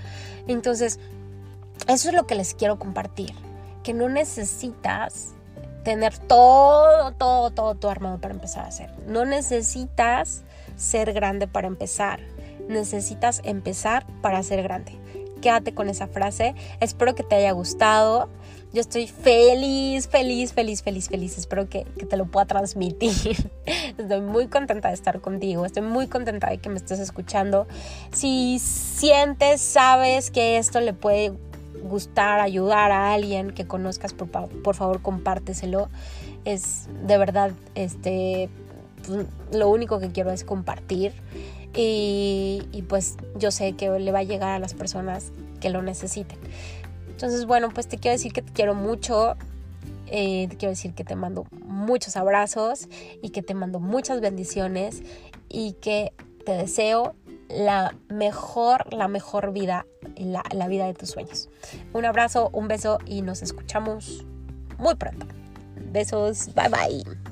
Entonces, 0.47 0.99
eso 1.89 2.09
es 2.09 2.15
lo 2.15 2.27
que 2.27 2.35
les 2.35 2.55
quiero 2.55 2.79
compartir. 2.79 3.35
Que 3.83 3.93
no 3.93 4.09
necesitas 4.09 5.35
tener 5.85 6.17
todo, 6.19 7.13
todo, 7.13 7.51
todo, 7.51 7.75
todo 7.75 7.91
armado 7.91 8.19
para 8.21 8.35
empezar 8.35 8.65
a 8.65 8.69
hacer. 8.69 8.91
No 9.07 9.25
necesitas 9.25 10.43
ser 10.77 11.13
grande 11.13 11.47
para 11.47 11.67
empezar. 11.67 12.21
Necesitas 12.69 13.41
empezar 13.45 14.07
para 14.23 14.43
ser 14.43 14.63
grande. 14.63 14.93
Quédate 15.41 15.75
con 15.75 15.89
esa 15.89 16.07
frase. 16.07 16.55
Espero 16.81 17.15
que 17.15 17.23
te 17.23 17.35
haya 17.35 17.53
gustado. 17.53 18.29
Yo 18.73 18.81
estoy 18.81 19.09
feliz, 19.09 20.07
feliz, 20.07 20.53
feliz, 20.53 20.83
feliz, 20.83 21.09
feliz. 21.09 21.39
Espero 21.39 21.69
que, 21.69 21.85
te 21.85 22.17
lo 22.17 22.27
pueda 22.27 22.47
transmitir. 22.47 23.11
Estoy 23.99 24.21
muy 24.21 24.47
contenta 24.47 24.89
de 24.89 24.95
estar 24.95 25.21
contigo. 25.21 25.67
Estoy 25.67 25.83
muy 25.83 26.07
contenta 26.07 26.51
de 26.51 26.59
que 26.59 26.69
me 26.69 26.77
estés 26.77 27.01
escuchando. 27.01 27.67
Si 28.13 28.61
sientes, 28.61 29.61
sabes 29.61 30.31
que 30.31 30.59
esto 30.59 30.81
le 30.81 30.93
puede 30.93 31.33
gustar, 31.83 32.39
ayudar 32.39 32.93
a 32.93 33.13
alguien 33.13 33.51
que 33.51 33.67
conozcas, 33.67 34.15
por, 34.15 34.29
por 34.29 34.77
favor 34.77 35.03
compárteselo. 35.03 35.89
Es 36.45 36.87
de 37.05 37.19
verdad, 37.19 37.51
este, 37.75 38.49
pues, 39.05 39.27
lo 39.53 39.69
único 39.69 39.99
que 39.99 40.13
quiero 40.13 40.31
es 40.31 40.45
compartir. 40.45 41.13
Y, 41.75 42.63
y 42.71 42.83
pues 42.83 43.17
yo 43.37 43.51
sé 43.51 43.73
que 43.73 43.91
le 43.99 44.13
va 44.13 44.21
a 44.21 44.25
llegar 44.25 44.51
a 44.51 44.59
las 44.61 44.75
personas 44.75 45.33
que 45.61 45.71
lo 45.71 45.83
necesiten. 45.83 46.39
Entonces, 47.21 47.45
bueno, 47.45 47.69
pues 47.69 47.87
te 47.87 47.99
quiero 47.99 48.15
decir 48.15 48.33
que 48.33 48.41
te 48.41 48.51
quiero 48.51 48.75
mucho. 48.75 49.37
Eh, 50.07 50.47
te 50.49 50.57
quiero 50.57 50.71
decir 50.71 50.95
que 50.95 51.05
te 51.05 51.17
mando 51.17 51.45
muchos 51.67 52.17
abrazos 52.17 52.89
y 53.21 53.29
que 53.29 53.43
te 53.43 53.53
mando 53.53 53.79
muchas 53.79 54.23
bendiciones 54.23 55.03
y 55.51 55.75
que 55.75 56.15
te 56.47 56.53
deseo 56.53 57.15
la 57.51 57.95
mejor, 58.09 58.91
la 58.91 59.07
mejor 59.07 59.53
vida, 59.53 59.85
la, 60.17 60.43
la 60.51 60.67
vida 60.67 60.87
de 60.87 60.95
tus 60.95 61.11
sueños. 61.11 61.51
Un 61.93 62.07
abrazo, 62.07 62.49
un 62.55 62.69
beso 62.69 62.97
y 63.05 63.21
nos 63.21 63.43
escuchamos 63.43 64.25
muy 64.79 64.95
pronto. 64.95 65.27
Besos, 65.93 66.55
bye 66.55 66.71
bye. 66.71 67.30